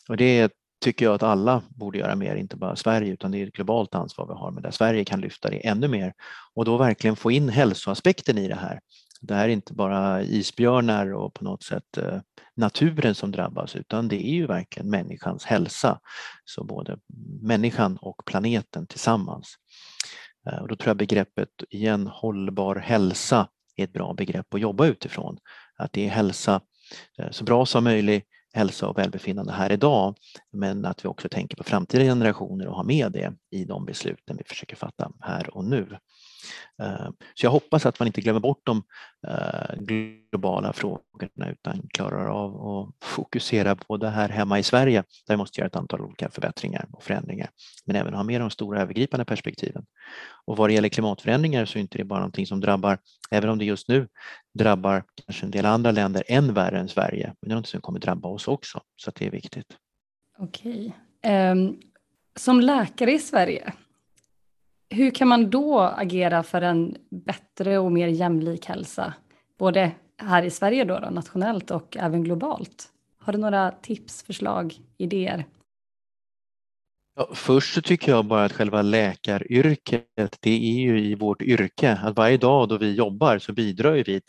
och 0.09 0.16
det 0.16 0.52
tycker 0.85 1.04
jag 1.04 1.14
att 1.14 1.22
alla 1.22 1.62
borde 1.68 1.98
göra 1.98 2.16
mer, 2.16 2.37
inte 2.37 2.57
bara 2.57 2.76
Sverige 2.76 3.12
utan 3.12 3.30
det 3.30 3.42
är 3.42 3.46
ett 3.46 3.52
globalt 3.52 3.94
ansvar 3.94 4.26
vi 4.26 4.33
har, 4.33 4.50
men 4.50 4.62
där 4.62 4.70
Sverige 4.70 5.04
kan 5.04 5.20
lyfta 5.20 5.50
det 5.50 5.66
ännu 5.66 5.88
mer 5.88 6.12
och 6.54 6.64
då 6.64 6.76
verkligen 6.76 7.16
få 7.16 7.30
in 7.30 7.48
hälsoaspekten 7.48 8.38
i 8.38 8.48
det 8.48 8.54
här. 8.54 8.80
Det 9.26 9.34
här 9.34 9.44
är 9.44 9.52
inte 9.52 9.74
bara 9.74 10.22
isbjörnar 10.22 11.14
och 11.14 11.34
på 11.34 11.44
något 11.44 11.62
sätt 11.62 11.96
eh, 11.96 12.20
naturen 12.56 13.14
som 13.14 13.32
drabbas 13.32 13.76
utan 13.76 14.08
det 14.08 14.26
är 14.26 14.34
ju 14.34 14.46
verkligen 14.46 14.90
människans 14.90 15.44
hälsa. 15.44 16.00
Så 16.44 16.64
både 16.64 16.98
människan 17.42 17.96
och 17.96 18.24
planeten 18.24 18.87
tillsammans. 18.87 19.56
Eh, 20.50 20.58
och 20.58 20.68
då 20.68 20.76
tror 20.76 20.88
jag 20.88 20.96
begreppet 20.96 21.48
igen 21.70 22.06
hållbar 22.06 22.76
hälsa 22.76 23.48
är 23.76 23.84
ett 23.84 23.92
bra 23.92 24.14
begrepp 24.14 24.54
att 24.54 24.60
jobba 24.60 24.87
utifrån. 24.87 25.38
Att 25.76 25.92
det 25.92 26.06
är 26.06 26.10
hälsa 26.10 26.60
eh, 27.18 27.30
så 27.30 27.44
bra 27.44 27.66
som 27.66 27.84
möjligt, 27.84 28.24
hälsa 28.52 28.88
och 28.88 28.98
välbefinnande 28.98 29.52
här 29.52 29.72
idag, 29.72 30.14
men 30.52 30.84
att 30.84 31.04
vi 31.04 31.08
också 31.08 31.28
tänker 31.28 31.56
på 31.56 31.64
framtida 31.64 32.04
generationer 32.04 32.66
och 32.66 32.76
har 32.76 32.84
med 32.84 33.12
det 33.12 33.32
i 33.50 33.64
de 33.64 33.84
besluten 33.84 34.37
vi 34.37 34.44
försöker 34.44 34.76
fatta 34.76 35.12
här 35.20 35.56
och 35.56 35.64
nu. 35.64 35.98
Eh, 36.83 37.09
så 37.35 37.46
jag 37.46 37.50
hoppas 37.50 37.87
att 37.87 37.98
man 37.98 38.07
inte 38.07 38.20
glömmer 38.20 38.40
bort 38.40 38.61
de 38.64 38.83
eh, 39.28 39.76
globala 39.78 40.72
frågorna 40.72 41.50
utan 41.50 41.88
klarar 41.88 42.26
av 42.26 42.66
att 42.66 43.09
fokusera 43.09 43.76
på 43.76 43.96
det 43.96 44.11
här 44.11 44.28
hemma 44.28 44.59
i 44.59 44.62
Sverige 44.62 45.04
där 45.26 45.35
vi 45.35 45.37
måste 45.37 45.61
göra 45.61 45.66
ett 45.66 45.76
antal 45.76 46.00
olika 46.00 46.30
förbättringar 46.30 46.87
och 46.92 47.02
förändringar. 47.02 47.50
Men 47.85 47.96
även 47.96 48.14
ha 48.14 48.22
med 48.22 48.40
de 48.40 48.50
stora 48.50 48.83
övergripande 48.83 49.24
perspektiven. 49.24 49.85
Och 50.44 50.57
vad 50.57 50.70
det 50.70 50.74
gäller 50.74 50.88
klimatförändringar 50.88 51.64
så 51.64 51.78
är 51.78 51.80
inte 51.80 51.98
det 51.98 52.04
bara 52.04 52.18
någonting 52.18 52.46
som 52.46 52.61
drabbar, 52.61 52.98
även 53.30 53.50
om 53.50 53.59
det 53.59 53.64
just 53.64 53.88
nu 53.88 54.09
drabbar 54.54 55.04
kanske 55.26 55.46
en 55.46 55.50
del 55.50 55.66
andra 55.66 55.90
länder 55.90 56.24
än 56.26 56.54
värre 56.54 56.78
än 56.78 56.88
Sverige, 56.88 57.35
men 57.40 57.48
det 57.48 57.52
är 57.52 57.57
något 57.57 57.66
som 57.66 57.80
kommer 57.80 57.98
drabba 57.98 58.28
oss 58.28 58.48
också. 58.48 58.80
Så 58.96 59.11
det 59.14 59.26
är 59.26 59.30
viktigt. 59.30 59.76
Okej. 60.38 60.96
Um, 61.52 61.80
som 62.37 62.61
läkare 62.61 63.12
i 63.12 63.18
Sverige, 63.18 63.72
hur 64.94 65.11
kan 65.11 65.28
man 65.28 65.50
då 65.50 65.80
agera 65.80 66.42
för 66.42 66.62
en 66.62 66.96
bättre 67.11 67.78
och 67.78 67.92
mer 67.92 68.09
jämlik 68.09 68.66
hälsa? 68.66 69.14
Både 69.59 69.92
här 70.18 70.42
i 70.42 70.50
Sverige 70.50 70.85
då, 70.85 70.98
då 70.98 71.11
nationellt 71.11 71.70
och 71.70 71.96
även 71.96 72.24
globalt. 72.24 72.88
Har 73.18 73.33
du 73.33 73.38
några 73.38 73.70
tips, 73.70 74.22
förslag, 74.22 74.74
idéer? 74.98 75.44
Ja, 77.16 77.28
först 77.35 77.74
så 77.74 77.83
tycker 77.83 78.12
jag 78.12 78.24
bara 78.24 78.44
att 78.44 78.52
själva 78.52 78.83
läkaryrket, 78.83 80.38
det 80.40 80.50
är 80.50 80.80
ju 80.80 81.00
i 81.00 81.14
vårt 81.14 81.42
yrke, 81.42 81.98
att 82.02 82.16
varje 82.16 82.37
dag 82.37 82.68
då 82.68 82.78
vi 82.78 82.94
jobbar 82.94 83.38
så 83.38 83.52
bidrar 83.52 83.92
vi 83.92 84.20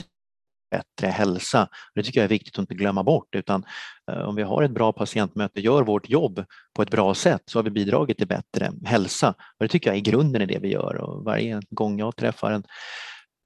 bättre 0.78 1.08
hälsa. 1.08 1.68
Det 1.96 2.04
tycker 2.04 2.20
jag 2.20 2.26
är 2.26 2.30
viktigt 2.30 2.56
att 2.56 2.60
inte 2.60 2.76
glömma 2.76 3.04
bort 3.04 3.36
utan 3.36 3.66
eh, 4.12 4.18
om 4.18 4.36
vi 4.36 4.44
har 4.44 4.64
ett 4.64 4.72
bra 4.72 4.94
patientmöte, 4.94 5.62
gör 5.62 5.84
vårt 5.84 6.10
jobb 6.10 6.46
på 6.76 6.82
ett 6.82 6.90
bra 6.90 7.14
sätt 7.14 7.42
så 7.46 7.60
har 7.60 7.64
vi 7.64 7.70
bidragit 7.70 8.18
till 8.18 8.28
bättre 8.28 8.72
hälsa. 8.86 9.30
Och 9.30 9.66
det 9.66 9.68
tycker 9.68 9.90
jag 9.90 9.98
är 9.98 10.02
grunden 10.02 10.42
i 10.42 10.46
det 10.46 10.60
vi 10.60 10.72
gör 10.72 10.96
och 10.96 11.26
varje 11.26 11.62
gång 11.70 12.00
jag 12.00 12.16
träffar 12.16 12.52
en 12.52 12.64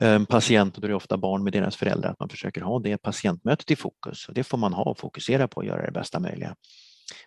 en 0.04 0.26
patient 0.26 0.76
och 0.76 0.82
då 0.82 0.88
är 0.88 0.90
det 0.90 0.96
ofta 0.96 1.18
barn 1.18 1.44
med 1.44 1.54
deras 1.54 1.76
föräldrar, 1.76 2.12
att 2.12 2.20
man 2.20 2.30
försöker 2.30 2.62
ha 2.62 2.80
det 2.80 2.98
patientmötet 2.98 3.72
i 3.72 3.76
fokus 3.76 4.28
och 4.28 4.34
det 4.34 4.44
får 4.44 4.58
man 4.58 4.74
ha 4.74 4.84
och 4.84 5.00
fokusera 5.00 5.48
på 5.48 5.58
och 5.58 5.66
göra 5.66 5.86
det 5.86 5.92
bästa 5.92 6.20
möjliga. 6.20 6.56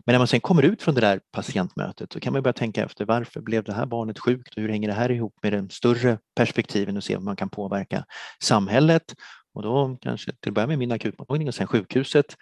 Men 0.06 0.12
när 0.12 0.18
man 0.18 0.26
sen 0.26 0.40
kommer 0.40 0.62
ut 0.62 0.82
från 0.82 0.94
det 0.94 1.00
där 1.00 1.20
patientmötet 1.32 2.12
så 2.12 2.20
kan 2.20 2.32
man 2.32 2.42
börja 2.42 2.52
tänka 2.52 2.84
efter 2.84 3.04
varför 3.04 3.40
blev 3.40 3.64
det 3.64 3.72
här 3.72 3.86
barnet 3.86 4.18
sjukt 4.18 4.54
och 4.56 4.62
hur 4.62 4.68
hänger 4.68 4.88
det 4.88 4.94
här 4.94 5.10
ihop 5.10 5.34
med 5.42 5.52
den 5.52 5.70
större 5.70 6.18
perspektiven 6.36 6.96
och 6.96 7.04
se 7.04 7.16
om 7.16 7.24
man 7.24 7.36
kan 7.36 7.50
påverka 7.50 8.04
samhället 8.42 9.14
och 9.54 9.62
då 9.62 9.98
kanske 10.00 10.32
till 10.32 10.50
att 10.50 10.54
börja 10.54 10.66
med 10.66 10.78
min 10.78 10.92
akutmottagning 10.92 11.48
och 11.48 11.54
sen 11.54 11.66
sjukhuset, 11.66 12.36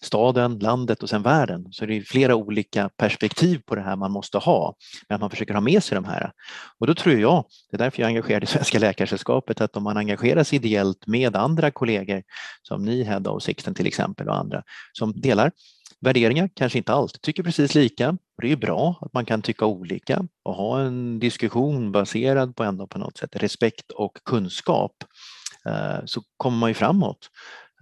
staden, 0.00 0.58
landet 0.58 1.02
och 1.02 1.08
sen 1.08 1.22
världen. 1.22 1.68
Så 1.70 1.86
det 1.86 1.96
är 1.96 2.00
flera 2.00 2.34
olika 2.34 2.88
perspektiv 2.88 3.62
på 3.66 3.74
det 3.74 3.82
här 3.82 3.96
man 3.96 4.12
måste 4.12 4.38
ha, 4.38 4.76
men 5.08 5.14
att 5.14 5.20
man 5.20 5.30
försöker 5.30 5.54
ha 5.54 5.60
med 5.60 5.82
sig 5.82 5.94
de 5.94 6.04
här. 6.04 6.32
Och 6.78 6.86
då 6.86 6.94
tror 6.94 7.18
jag, 7.18 7.44
det 7.70 7.76
är 7.76 7.78
därför 7.78 8.00
jag 8.00 8.06
är 8.06 8.10
engagerad 8.10 8.42
i 8.42 8.46
Svenska 8.46 8.78
Läkaresällskapet, 8.78 9.60
att 9.60 9.76
om 9.76 9.82
man 9.82 9.96
engagerar 9.96 10.44
sig 10.44 10.56
ideellt 10.56 11.06
med 11.06 11.36
andra 11.36 11.70
kollegor 11.70 12.22
som 12.62 12.84
ni 12.84 13.02
Hedda 13.02 13.30
och 13.30 13.42
Sixten 13.42 13.74
till 13.74 13.86
exempel 13.86 14.28
och 14.28 14.36
andra 14.36 14.62
som 14.92 15.12
delar 15.20 15.52
värderingar, 16.00 16.50
kanske 16.54 16.78
inte 16.78 16.92
alltid 16.92 17.22
tycker 17.22 17.42
precis 17.42 17.74
lika. 17.74 18.16
Det 18.42 18.52
är 18.52 18.56
bra 18.56 18.98
att 19.00 19.12
man 19.12 19.24
kan 19.24 19.42
tycka 19.42 19.66
olika 19.66 20.26
och 20.42 20.54
ha 20.54 20.80
en 20.80 21.18
diskussion 21.18 21.92
baserad 21.92 22.56
på 22.56 22.64
ändå 22.64 22.86
på 22.86 22.98
något 22.98 23.18
sätt 23.18 23.36
respekt 23.36 23.90
och 23.90 24.18
kunskap 24.24 24.92
Eh, 25.68 26.04
så 26.04 26.22
kommer 26.36 26.58
man 26.58 26.70
ju 26.70 26.74
framåt. 26.74 27.30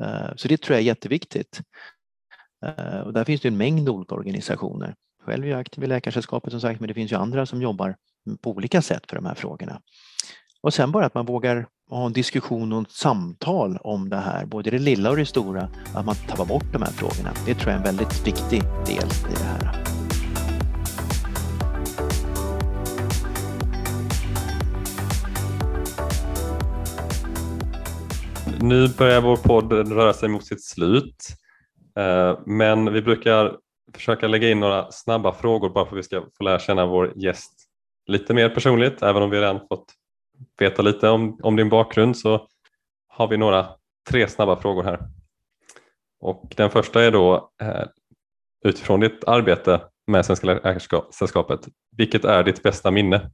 Eh, 0.00 0.30
så 0.36 0.48
det 0.48 0.60
tror 0.60 0.74
jag 0.74 0.80
är 0.80 0.86
jätteviktigt. 0.86 1.60
Eh, 2.66 3.00
och 3.00 3.12
där 3.12 3.24
finns 3.24 3.40
det 3.40 3.48
en 3.48 3.56
mängd 3.56 3.88
olika 3.88 4.14
organisationer. 4.14 4.94
Själv 5.24 5.44
är 5.44 5.48
jag 5.48 5.60
aktiv 5.60 5.84
i 5.84 5.86
Läkarsällskapet 5.86 6.50
som 6.50 6.60
sagt, 6.60 6.80
men 6.80 6.88
det 6.88 6.94
finns 6.94 7.12
ju 7.12 7.16
andra 7.16 7.46
som 7.46 7.62
jobbar 7.62 7.96
på 8.40 8.50
olika 8.50 8.82
sätt 8.82 9.04
för 9.08 9.16
de 9.16 9.26
här 9.26 9.34
frågorna. 9.34 9.80
Och 10.62 10.74
sen 10.74 10.92
bara 10.92 11.06
att 11.06 11.14
man 11.14 11.26
vågar 11.26 11.66
ha 11.90 12.06
en 12.06 12.12
diskussion 12.12 12.72
och 12.72 12.82
ett 12.82 12.90
samtal 12.90 13.76
om 13.76 14.08
det 14.08 14.16
här, 14.16 14.46
både 14.46 14.70
det 14.70 14.78
lilla 14.78 15.10
och 15.10 15.16
det 15.16 15.26
stora, 15.26 15.68
att 15.94 16.06
man 16.06 16.14
tappar 16.14 16.44
bort 16.44 16.72
de 16.72 16.82
här 16.82 16.90
frågorna. 16.90 17.32
Det 17.46 17.54
tror 17.54 17.72
jag 17.72 17.74
är 17.74 17.88
en 17.88 17.96
väldigt 17.96 18.26
viktig 18.26 18.62
del 18.86 19.08
i 19.30 19.34
det 19.34 19.44
här. 19.44 19.89
Nu 28.62 28.88
börjar 28.88 29.20
vår 29.20 29.36
podd 29.36 29.72
röra 29.72 30.12
sig 30.12 30.28
mot 30.28 30.46
sitt 30.46 30.64
slut. 30.64 31.26
Eh, 31.98 32.38
men 32.46 32.92
vi 32.92 33.02
brukar 33.02 33.56
försöka 33.94 34.28
lägga 34.28 34.50
in 34.50 34.60
några 34.60 34.90
snabba 34.90 35.32
frågor 35.32 35.70
bara 35.70 35.86
för 35.86 35.92
att 35.92 35.98
vi 35.98 36.02
ska 36.02 36.20
få 36.38 36.44
lära 36.44 36.58
känna 36.58 36.86
vår 36.86 37.12
gäst 37.16 37.52
lite 38.06 38.34
mer 38.34 38.48
personligt. 38.48 39.02
Även 39.02 39.22
om 39.22 39.30
vi 39.30 39.40
redan 39.40 39.60
fått 39.68 39.84
veta 40.58 40.82
lite 40.82 41.08
om, 41.08 41.40
om 41.42 41.56
din 41.56 41.68
bakgrund 41.68 42.16
så 42.16 42.46
har 43.08 43.28
vi 43.28 43.36
några 43.36 43.66
tre 44.10 44.28
snabba 44.28 44.56
frågor 44.56 44.82
här. 44.82 44.98
Och 46.20 46.52
den 46.56 46.70
första 46.70 47.02
är 47.02 47.10
då 47.10 47.50
eh, 47.62 47.84
utifrån 48.64 49.00
ditt 49.00 49.24
arbete 49.24 49.80
med 50.06 50.26
Svenska 50.26 50.46
Läkaresällskapet. 50.46 51.60
Vilket 51.96 52.24
är 52.24 52.44
ditt 52.44 52.62
bästa 52.62 52.90
minne? 52.90 53.30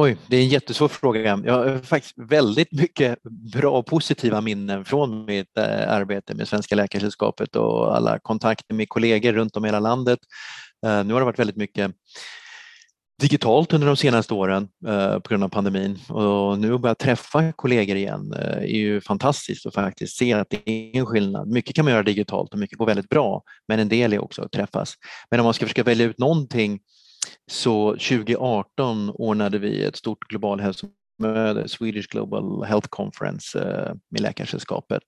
Oj, 0.00 0.16
det 0.26 0.36
är 0.36 0.40
en 0.40 0.48
jättesvår 0.48 0.88
fråga. 0.88 1.40
Jag 1.44 1.52
har 1.52 1.78
faktiskt 1.78 2.14
väldigt 2.16 2.72
mycket 2.72 3.18
bra 3.52 3.78
och 3.78 3.86
positiva 3.86 4.40
minnen 4.40 4.84
från 4.84 5.24
mitt 5.24 5.58
eh, 5.58 5.92
arbete 5.92 6.34
med 6.34 6.48
Svenska 6.48 6.74
Läkaresällskapet 6.74 7.56
och 7.56 7.96
alla 7.96 8.18
kontakter 8.18 8.74
med 8.74 8.88
kollegor 8.88 9.32
runt 9.32 9.56
om 9.56 9.64
i 9.64 9.68
hela 9.68 9.80
landet. 9.80 10.18
Eh, 10.86 11.04
nu 11.04 11.12
har 11.12 11.20
det 11.20 11.24
varit 11.24 11.38
väldigt 11.38 11.56
mycket 11.56 11.92
digitalt 13.20 13.72
under 13.72 13.86
de 13.86 13.96
senaste 13.96 14.34
åren 14.34 14.68
eh, 14.86 15.18
på 15.18 15.28
grund 15.28 15.44
av 15.44 15.48
pandemin 15.48 15.98
och 16.08 16.58
nu 16.58 16.74
att 16.74 16.80
börja 16.80 16.94
träffa 16.94 17.52
kollegor 17.52 17.96
igen 17.96 18.32
eh, 18.32 18.56
är 18.56 18.78
ju 18.78 19.00
fantastiskt 19.00 19.66
och 19.66 19.74
faktiskt 19.74 20.16
se 20.16 20.32
att 20.32 20.50
det 20.50 20.70
är 20.70 20.98
en 20.98 21.06
skillnad. 21.06 21.48
Mycket 21.48 21.76
kan 21.76 21.84
man 21.84 21.92
göra 21.92 22.02
digitalt 22.02 22.52
och 22.52 22.58
mycket 22.58 22.78
går 22.78 22.86
väldigt 22.86 23.08
bra 23.08 23.42
men 23.68 23.80
en 23.80 23.88
del 23.88 24.12
är 24.12 24.18
också 24.18 24.42
att 24.42 24.52
träffas. 24.52 24.94
Men 25.30 25.40
om 25.40 25.44
man 25.44 25.54
ska 25.54 25.66
försöka 25.66 25.82
välja 25.82 26.06
ut 26.06 26.18
någonting 26.18 26.80
så 27.50 27.90
2018 27.90 29.10
ordnade 29.10 29.58
vi 29.58 29.84
ett 29.84 29.96
stort 29.96 30.28
global 30.28 30.60
hälsomöte, 30.60 31.68
Swedish 31.68 32.08
Global 32.08 32.64
Health 32.64 32.88
Conference 32.88 33.58
eh, 33.58 33.94
med 34.10 34.20
Läkarsällskapet 34.20 35.02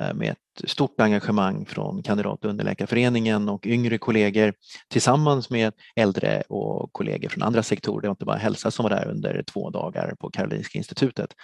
eh, 0.00 0.14
med 0.14 0.30
ett 0.30 0.70
stort 0.70 1.00
engagemang 1.00 1.66
från 1.66 2.02
kandidat 2.02 2.44
och 2.44 2.50
underläkarföreningen 2.50 3.48
och 3.48 3.66
yngre 3.66 3.98
kollegor 3.98 4.54
tillsammans 4.88 5.50
med 5.50 5.72
äldre 5.96 6.42
och 6.48 6.92
kollegor 6.92 7.28
från 7.28 7.42
andra 7.42 7.62
sektorer. 7.62 8.02
Det 8.02 8.08
var 8.08 8.12
inte 8.12 8.24
bara 8.24 8.36
hälsa 8.36 8.70
som 8.70 8.82
var 8.82 8.90
där 8.90 9.08
under 9.08 9.42
två 9.42 9.70
dagar 9.70 10.14
på 10.20 10.30
Karolinska 10.30 10.78
institutet. 10.78 11.34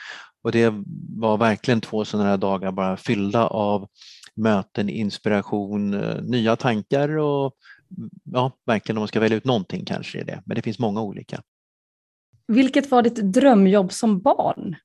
Och 0.44 0.52
det 0.52 0.74
var 1.16 1.36
verkligen 1.36 1.80
två 1.80 2.04
sådana 2.04 2.28
här 2.28 2.36
dagar 2.36 2.72
bara 2.72 2.96
fyllda 2.96 3.46
av 3.46 3.88
möten, 4.36 4.88
inspiration, 4.88 5.94
eh, 5.94 6.22
nya 6.22 6.56
tankar 6.56 7.16
och 7.16 7.52
ja, 8.24 8.52
verkligen 8.66 8.96
om 8.96 9.00
man 9.00 9.08
ska 9.08 9.20
välja 9.20 9.36
ut 9.36 9.44
någonting 9.44 9.84
kanske 9.84 10.20
är 10.20 10.24
det, 10.24 10.42
men 10.46 10.54
det 10.54 10.62
finns 10.62 10.78
många 10.78 11.02
olika. 11.02 11.42
Vilket 12.46 12.90
var 12.90 13.02
ditt 13.02 13.32
drömjobb 13.32 13.92
som 13.92 14.20
barn? 14.20 14.76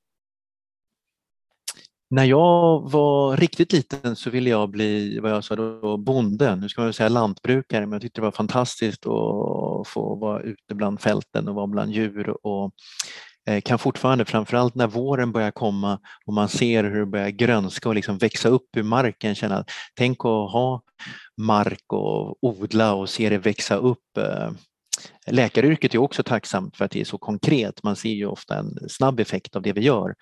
När 2.10 2.24
jag 2.24 2.92
var 2.92 3.38
riktigt 3.38 3.74
liten 3.74 4.16
så 4.16 4.30
ville 4.30 4.50
jag 4.50 4.70
bli, 4.70 5.20
vad 5.20 5.32
jag 5.32 5.44
sa 5.44 5.56
då, 5.56 5.98
bonde. 5.98 6.56
Nu 6.56 6.70
ska 6.70 6.82
man 6.82 6.94
säga 6.94 7.10
lantbrukare, 7.10 7.86
men 7.86 7.92
jag 7.92 8.02
tyckte 8.02 8.22
det 8.22 8.26
var 8.26 8.32
fantastiskt 8.32 9.06
att 9.06 9.88
få 9.88 10.16
vara 10.16 10.42
ute 10.42 10.76
bland 10.76 11.02
fälten 11.02 11.48
och 11.48 11.56
vara 11.56 11.68
bland 11.68 11.92
djur 11.92 12.46
och 12.48 12.74
Eh, 13.46 13.62
kan 13.62 13.80
fortfarande, 13.80 14.26
framförallt 14.26 14.76
när 14.76 14.88
våren 14.88 15.32
börjar 15.32 15.52
komma 15.52 16.00
och 16.26 16.34
man 16.34 16.50
ser 16.50 16.84
hur 16.84 17.00
det 17.00 17.06
börjar 17.06 17.30
grönska 17.30 17.90
och 17.90 17.96
liksom 17.96 18.18
växa 18.18 18.50
upp 18.50 18.78
ur 18.78 18.84
marken, 18.84 19.36
känna 19.36 19.58
att 19.58 19.70
tänk 19.96 20.18
att 20.20 20.52
ha 20.52 20.82
mark 21.38 21.94
och 21.94 22.44
odla 22.44 22.94
och 22.94 23.10
se 23.10 23.30
det 23.30 23.38
växa 23.38 23.76
upp. 23.76 24.18
Eh, 24.18 24.52
läkaryrket 25.28 25.94
är 25.94 25.98
också 25.98 26.24
tacksamt 26.24 26.78
för 26.78 26.86
att 26.86 26.92
det 26.92 27.02
är 27.02 27.06
så 27.06 27.18
konkret. 27.18 27.84
Man 27.84 27.96
ser 27.96 28.10
ju 28.10 28.26
ofta 28.26 28.58
en 28.58 28.90
snabb 28.90 29.20
effekt 29.20 29.56
av 29.56 29.62
det 29.62 29.74
vi 29.74 29.82
gör. 29.82 30.16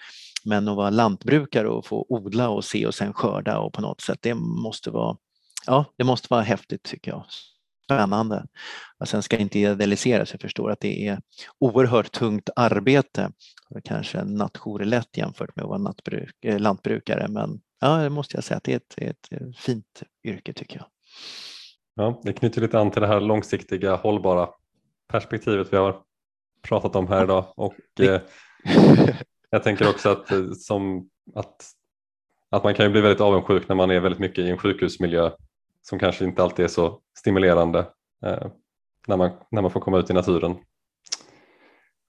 Men 0.46 0.68
att 0.68 0.76
vara 0.76 0.90
lantbrukare 0.90 1.70
och 1.70 1.86
få 1.86 2.06
odla 2.10 2.50
och 2.50 2.66
se 2.66 2.88
och 2.88 2.96
sen 2.96 3.14
skörda 3.14 3.60
och 3.60 3.74
på 3.74 3.82
något 3.82 4.02
sätt, 4.02 4.20
det 4.22 4.34
måste 4.34 4.92
vara, 4.92 5.18
ja, 5.66 5.86
det 5.98 6.04
måste 6.04 6.28
vara 6.30 6.42
häftigt 6.42 6.84
tycker 6.84 7.12
jag 7.12 7.26
spännande. 7.96 8.46
Och 9.00 9.08
sen 9.08 9.24
ska 9.24 9.38
inte 9.38 9.60
idealiseras, 9.60 10.32
jag 10.32 10.42
förstår 10.42 10.72
att 10.72 10.80
det 10.80 11.08
är 11.08 11.20
oerhört 11.60 12.12
tungt 12.12 12.50
arbete. 12.56 13.32
Kanske 13.84 14.20
en 14.20 14.36
nattjour 14.36 14.82
är 14.82 14.86
lätt 14.86 15.18
jämfört 15.18 15.56
med 15.56 15.64
att 15.64 15.70
vara 15.70 15.80
nattbruk, 15.80 16.36
eh, 16.46 16.60
lantbrukare 16.60 17.28
men 17.28 17.62
ja, 17.82 17.98
det 17.98 18.10
måste 18.10 18.38
jag 18.38 18.44
säga 18.44 18.58
att 18.58 18.64
det 18.64 18.74
är 18.74 18.78
ett, 18.78 18.98
ett 19.02 19.58
fint 19.58 20.04
yrke 20.24 20.54
tycker 20.54 20.78
jag. 20.78 20.86
Ja, 21.96 22.22
det 22.24 22.34
knyter 22.34 22.62
lite 22.62 22.80
an 22.80 22.92
till 22.92 23.02
det 23.02 23.08
här 23.08 23.22
långsiktiga 23.22 23.96
hållbara 23.96 24.50
perspektivet 25.08 25.74
vi 25.74 25.78
har 25.78 26.02
pratat 26.62 26.96
om 26.96 27.08
här 27.08 27.24
idag 27.24 27.54
och 27.56 27.76
eh, 28.00 28.22
jag 29.50 29.64
tänker 29.64 29.90
också 29.90 30.10
att, 30.10 30.32
eh, 30.32 30.52
som, 30.52 31.10
att, 31.36 31.66
att 32.50 32.64
man 32.64 32.74
kan 32.74 32.86
ju 32.86 32.92
bli 32.92 33.02
väldigt 33.02 33.22
avundsjuk 33.22 33.68
när 33.68 33.76
man 33.76 33.92
är 33.92 34.00
väldigt 34.00 34.20
mycket 34.20 34.46
i 34.46 34.50
en 34.50 34.58
sjukhusmiljö 34.58 35.32
som 35.82 36.00
kanske 36.00 36.26
inte 36.26 36.44
alltid 36.44 36.66
är 36.66 36.70
så 36.70 37.02
stimulerande 37.20 37.80
eh, 38.26 38.48
när, 39.08 39.18
man, 39.18 39.32
när 39.52 39.62
man 39.62 39.72
får 39.72 39.80
komma 39.80 40.00
ut 40.00 40.10
i 40.10 40.14
naturen. 40.14 40.58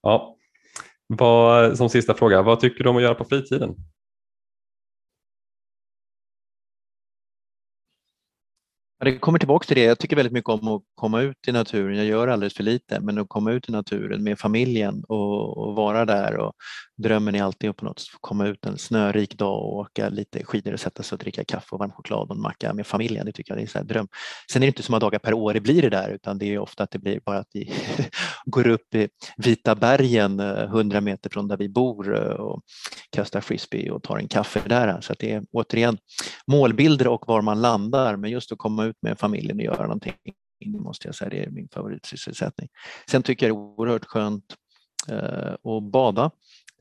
Ja. 0.02 0.36
Vad, 1.06 1.78
som 1.78 1.88
sista 1.88 2.14
fråga, 2.14 2.42
vad 2.42 2.60
tycker 2.60 2.84
du 2.84 2.90
om 2.90 2.96
att 2.96 3.02
göra 3.02 3.14
på 3.14 3.24
fritiden? 3.24 3.76
Det 9.04 9.18
kommer 9.18 9.38
tillbaka 9.38 9.66
till 9.66 9.76
det. 9.76 9.82
Jag 9.82 9.98
tycker 9.98 10.16
väldigt 10.16 10.32
mycket 10.32 10.48
om 10.48 10.68
att 10.68 10.82
komma 10.94 11.20
ut 11.20 11.48
i 11.48 11.52
naturen. 11.52 11.96
Jag 11.96 12.06
gör 12.06 12.28
alldeles 12.28 12.54
för 12.54 12.62
lite, 12.62 13.00
men 13.00 13.18
att 13.18 13.28
komma 13.28 13.52
ut 13.52 13.68
i 13.68 13.72
naturen 13.72 14.22
med 14.22 14.38
familjen 14.38 15.04
och, 15.08 15.58
och 15.58 15.74
vara 15.74 16.04
där. 16.04 16.36
Och 16.36 16.52
drömmen 17.02 17.34
är 17.34 17.42
alltid 17.42 17.70
att 17.70 17.76
på 17.76 17.84
något 17.84 17.98
sätt 17.98 18.08
få 18.08 18.18
komma 18.20 18.46
ut 18.46 18.66
en 18.66 18.78
snörik 18.78 19.38
dag 19.38 19.56
och 19.56 19.76
åka 19.76 20.08
lite 20.08 20.44
skidor 20.44 20.72
och 20.72 20.80
sätta 20.80 21.02
sig 21.02 21.16
och 21.16 21.20
dricka 21.20 21.44
kaffe 21.44 21.66
och 21.70 21.78
varm 21.78 21.92
choklad 21.92 22.30
och 22.30 22.36
en 22.36 22.42
macka 22.42 22.74
med 22.74 22.86
familjen. 22.86 23.26
Det 23.26 23.32
tycker 23.32 23.56
jag 23.56 23.62
är 23.62 23.78
en 23.78 23.86
dröm. 23.86 24.08
Sen 24.52 24.62
är 24.62 24.66
det 24.66 24.68
inte 24.68 24.82
så 24.82 24.92
många 24.92 25.00
dagar 25.00 25.18
per 25.18 25.34
år 25.34 25.54
det 25.54 25.60
blir 25.60 25.82
det 25.82 25.90
där, 25.90 26.10
utan 26.10 26.38
det 26.38 26.54
är 26.54 26.58
ofta 26.58 26.84
att 26.84 26.90
det 26.90 26.98
blir 26.98 27.20
bara 27.24 27.38
att 27.38 27.48
vi 27.52 27.72
går 28.44 28.66
upp 28.66 28.94
i 28.94 29.08
Vita 29.36 29.74
bergen 29.74 30.40
eh, 30.40 30.62
100 30.62 31.00
meter 31.00 31.30
från 31.30 31.48
där 31.48 31.56
vi 31.56 31.68
bor 31.68 32.16
eh, 32.16 32.32
och 32.32 32.62
kastar 33.10 33.40
frisbee 33.40 33.90
och 33.90 34.02
tar 34.02 34.18
en 34.18 34.28
kaffe 34.28 34.60
där. 34.66 35.00
Så 35.00 35.14
det 35.18 35.32
är 35.32 35.42
återigen 35.52 35.98
målbilder 36.46 37.08
och 37.08 37.24
var 37.26 37.42
man 37.42 37.60
landar, 37.60 38.16
men 38.16 38.30
just 38.30 38.52
att 38.52 38.58
komma 38.58 38.84
ut 38.84 38.92
ut 38.92 39.02
med 39.02 39.18
familjen 39.18 39.56
och 39.56 39.64
göra 39.64 39.82
någonting 39.82 40.14
måste 40.66 41.08
jag 41.08 41.14
säga, 41.14 41.30
det 41.30 41.44
är 41.44 41.50
min 41.50 41.68
favoritsysselsättning. 41.68 42.68
Sen 43.10 43.22
tycker 43.22 43.46
jag 43.48 43.56
det 43.56 43.58
är 43.58 43.62
oerhört 43.62 44.04
skönt 44.04 44.44
eh, 45.08 45.52
att 45.52 45.92
bada. 45.92 46.30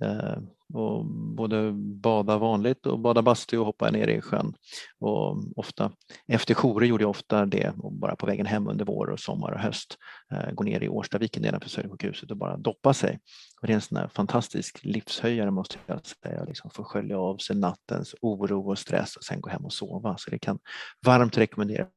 Eh, 0.01 0.37
och 0.73 1.05
både 1.35 1.71
bada 2.01 2.37
vanligt 2.37 2.85
och 2.85 2.99
bada 2.99 3.21
bastu 3.21 3.57
och 3.57 3.65
hoppa 3.65 3.91
ner 3.91 4.07
i 4.07 4.21
sjön. 4.21 4.53
Och 4.99 5.37
ofta, 5.55 5.91
efter 6.27 6.53
jourer 6.53 6.87
gjorde 6.87 7.03
jag 7.03 7.09
ofta 7.09 7.45
det 7.45 7.73
och 7.77 7.93
bara 7.93 8.15
på 8.15 8.25
vägen 8.25 8.45
hem 8.45 8.67
under 8.67 8.85
vår 8.85 9.09
och 9.09 9.19
sommar 9.19 9.51
och 9.51 9.59
höst 9.59 9.97
eh, 10.31 10.51
gå 10.51 10.63
ner 10.63 10.83
i 10.83 10.89
Årstaviken 10.89 11.41
nedanför 11.41 11.69
Södersjukhuset 11.69 12.31
och 12.31 12.37
bara 12.37 12.57
doppa 12.57 12.93
sig. 12.93 13.19
Och 13.61 13.67
det 13.67 13.73
är 13.73 13.75
en 13.75 13.81
sån 13.81 14.09
fantastisk 14.09 14.79
livshöjare 14.83 15.51
måste 15.51 15.77
jag 15.85 15.99
säga, 16.05 16.43
liksom 16.43 16.71
få 16.71 16.83
skölja 16.83 17.19
av 17.19 17.37
sig 17.37 17.55
nattens 17.55 18.15
oro 18.21 18.69
och 18.69 18.79
stress 18.79 19.15
och 19.15 19.23
sen 19.23 19.41
gå 19.41 19.49
hem 19.49 19.65
och 19.65 19.73
sova. 19.73 20.17
Så 20.17 20.31
det 20.31 20.39
kan 20.39 20.59
varmt 21.05 21.37
rekommenderas 21.37 21.89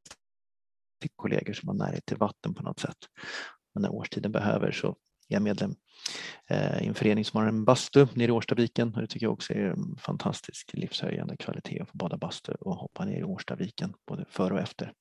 till 1.00 1.10
kollegor 1.16 1.52
som 1.52 1.68
har 1.68 1.76
närhet 1.76 2.06
till 2.06 2.16
vatten 2.16 2.54
på 2.54 2.62
något 2.62 2.80
sätt. 2.80 2.98
Men 3.74 3.82
när 3.82 3.92
årstiden 3.92 4.32
behöver 4.32 4.72
så 4.72 4.96
är 5.28 5.34
jag 5.34 5.42
medlem 5.42 5.74
eh, 6.50 6.82
i 6.82 6.86
en 6.86 6.94
förening 6.94 7.24
som 7.24 7.40
har 7.40 7.48
en 7.48 7.64
bastu 7.64 8.06
nere 8.14 8.28
i 8.28 8.32
Årstaviken 8.32 8.94
och 8.94 9.00
det 9.00 9.06
tycker 9.06 9.26
jag 9.26 9.32
också 9.32 9.52
är 9.52 9.58
en 9.58 9.96
fantastisk 9.98 10.70
livshöjande 10.74 11.36
kvalitet 11.36 11.80
att 11.80 11.88
få 11.88 11.96
bada 11.96 12.16
bastu 12.16 12.52
och 12.52 12.76
hoppa 12.76 13.04
ner 13.04 13.20
i 13.20 13.24
Årstaviken 13.24 13.94
både 14.06 14.24
före 14.30 14.54
och 14.54 14.60
efter 14.60 14.92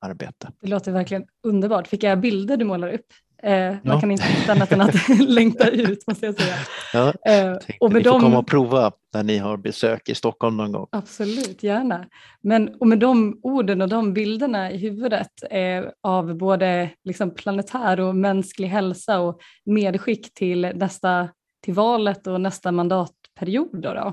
arbete. 0.00 0.52
Det 0.60 0.68
låter 0.68 0.92
verkligen 0.92 1.24
underbart. 1.42 1.92
Vilka 1.92 2.16
bilder 2.16 2.56
du 2.56 2.64
målar 2.64 2.92
upp. 2.92 3.06
Eh, 3.42 3.76
man 3.84 4.00
kan 4.00 4.10
inte 4.10 4.24
hitta 4.24 4.52
annat 4.52 4.72
än 4.72 4.80
att 4.80 5.08
längta 5.28 5.68
ut 5.68 6.06
måste 6.06 6.26
jag 6.26 6.34
säga. 6.34 6.54
Ja, 6.92 7.12
eh, 7.32 7.58
och 7.80 7.92
med 7.92 7.98
ni 7.98 8.04
får 8.04 8.10
dem... 8.10 8.20
komma 8.20 8.38
och 8.38 8.46
prova 8.46 8.92
när 9.14 9.22
ni 9.22 9.38
har 9.38 9.56
besök 9.56 10.08
i 10.08 10.14
Stockholm 10.14 10.56
någon 10.56 10.72
gång. 10.72 10.86
Absolut, 10.92 11.62
gärna. 11.62 12.06
Men 12.40 12.74
och 12.74 12.86
med 12.86 12.98
de 12.98 13.40
orden 13.42 13.82
och 13.82 13.88
de 13.88 14.12
bilderna 14.12 14.70
i 14.70 14.76
huvudet 14.76 15.30
eh, 15.50 15.84
av 16.02 16.34
både 16.34 16.90
liksom 17.04 17.34
planetär 17.34 18.00
och 18.00 18.16
mänsklig 18.16 18.68
hälsa 18.68 19.20
och 19.20 19.40
medskick 19.64 20.34
till 20.34 20.60
nästa 20.74 21.28
till 21.64 21.74
valet 21.74 22.26
och 22.26 22.40
nästa 22.40 22.72
mandatperiod 22.72 23.82
då, 23.82 23.94
då 23.94 24.12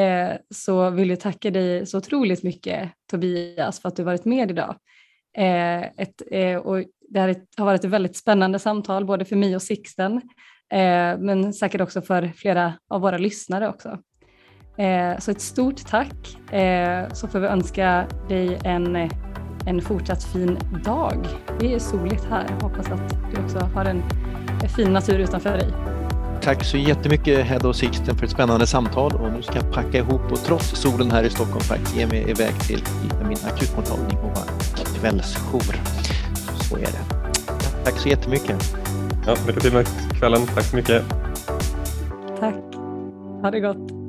eh, 0.00 0.32
så 0.54 0.90
vill 0.90 1.10
jag 1.10 1.20
tacka 1.20 1.50
dig 1.50 1.86
så 1.86 1.98
otroligt 1.98 2.42
mycket 2.42 2.90
Tobias 3.10 3.80
för 3.80 3.88
att 3.88 3.96
du 3.96 4.02
varit 4.02 4.24
med 4.24 4.50
idag. 4.50 4.76
Eh, 5.38 5.82
ett, 5.82 6.22
eh, 6.30 6.56
och 6.56 6.84
det 7.08 7.20
här 7.20 7.36
har 7.56 7.64
varit 7.64 7.84
ett 7.84 7.90
väldigt 7.90 8.16
spännande 8.16 8.58
samtal 8.58 9.04
både 9.04 9.24
för 9.24 9.36
mig 9.36 9.56
och 9.56 9.62
Sixten 9.62 10.16
eh, 10.72 11.18
men 11.18 11.52
säkert 11.52 11.80
också 11.80 12.02
för 12.02 12.28
flera 12.36 12.72
av 12.88 13.00
våra 13.00 13.18
lyssnare 13.18 13.68
också. 13.68 13.98
Så 15.18 15.30
ett 15.30 15.40
stort 15.40 15.86
tack 15.86 16.38
så 17.12 17.28
får 17.28 17.38
vi 17.38 17.46
önska 17.46 18.04
dig 18.28 18.58
en, 18.64 19.10
en 19.66 19.82
fortsatt 19.82 20.24
fin 20.24 20.58
dag. 20.84 21.26
Det 21.60 21.74
är 21.74 21.78
soligt 21.78 22.24
här. 22.30 22.46
Jag 22.48 22.68
hoppas 22.68 22.86
att 22.86 23.16
du 23.34 23.42
också 23.42 23.58
har 23.74 23.84
en 23.84 24.02
fin 24.76 24.92
natur 24.92 25.18
utanför 25.18 25.52
dig. 25.52 25.72
Tack 26.42 26.64
så 26.64 26.76
jättemycket 26.76 27.46
Hedda 27.46 27.68
och 27.68 27.76
Sixten 27.76 28.16
för 28.16 28.24
ett 28.24 28.30
spännande 28.30 28.66
samtal 28.66 29.12
och 29.14 29.32
nu 29.32 29.42
ska 29.42 29.54
jag 29.54 29.72
packa 29.72 29.98
ihop 29.98 30.32
och 30.32 30.38
trots 30.38 30.70
solen 30.70 31.10
här 31.10 31.24
i 31.24 31.30
Stockholm 31.30 31.60
faktiskt 31.60 31.96
ge 31.96 32.06
mig 32.06 32.30
iväg 32.30 32.60
till 32.60 32.82
min 33.28 33.38
akutmottagning 33.46 34.18
och 34.18 34.28
vara 34.28 34.46
kvällsjour. 35.00 35.76
Så 36.68 36.76
är 36.76 36.80
det. 36.80 37.32
Tack 37.84 37.98
så 37.98 38.08
jättemycket. 38.08 38.76
Ja, 39.26 39.34
lycka 39.46 39.60
till 39.60 39.72
med 39.72 39.86
kvällen. 40.18 40.40
Tack 40.54 40.64
så 40.64 40.76
mycket. 40.76 41.02
Tack. 42.40 42.54
Ha 43.42 43.50
det 43.50 43.60
gott. 43.60 44.05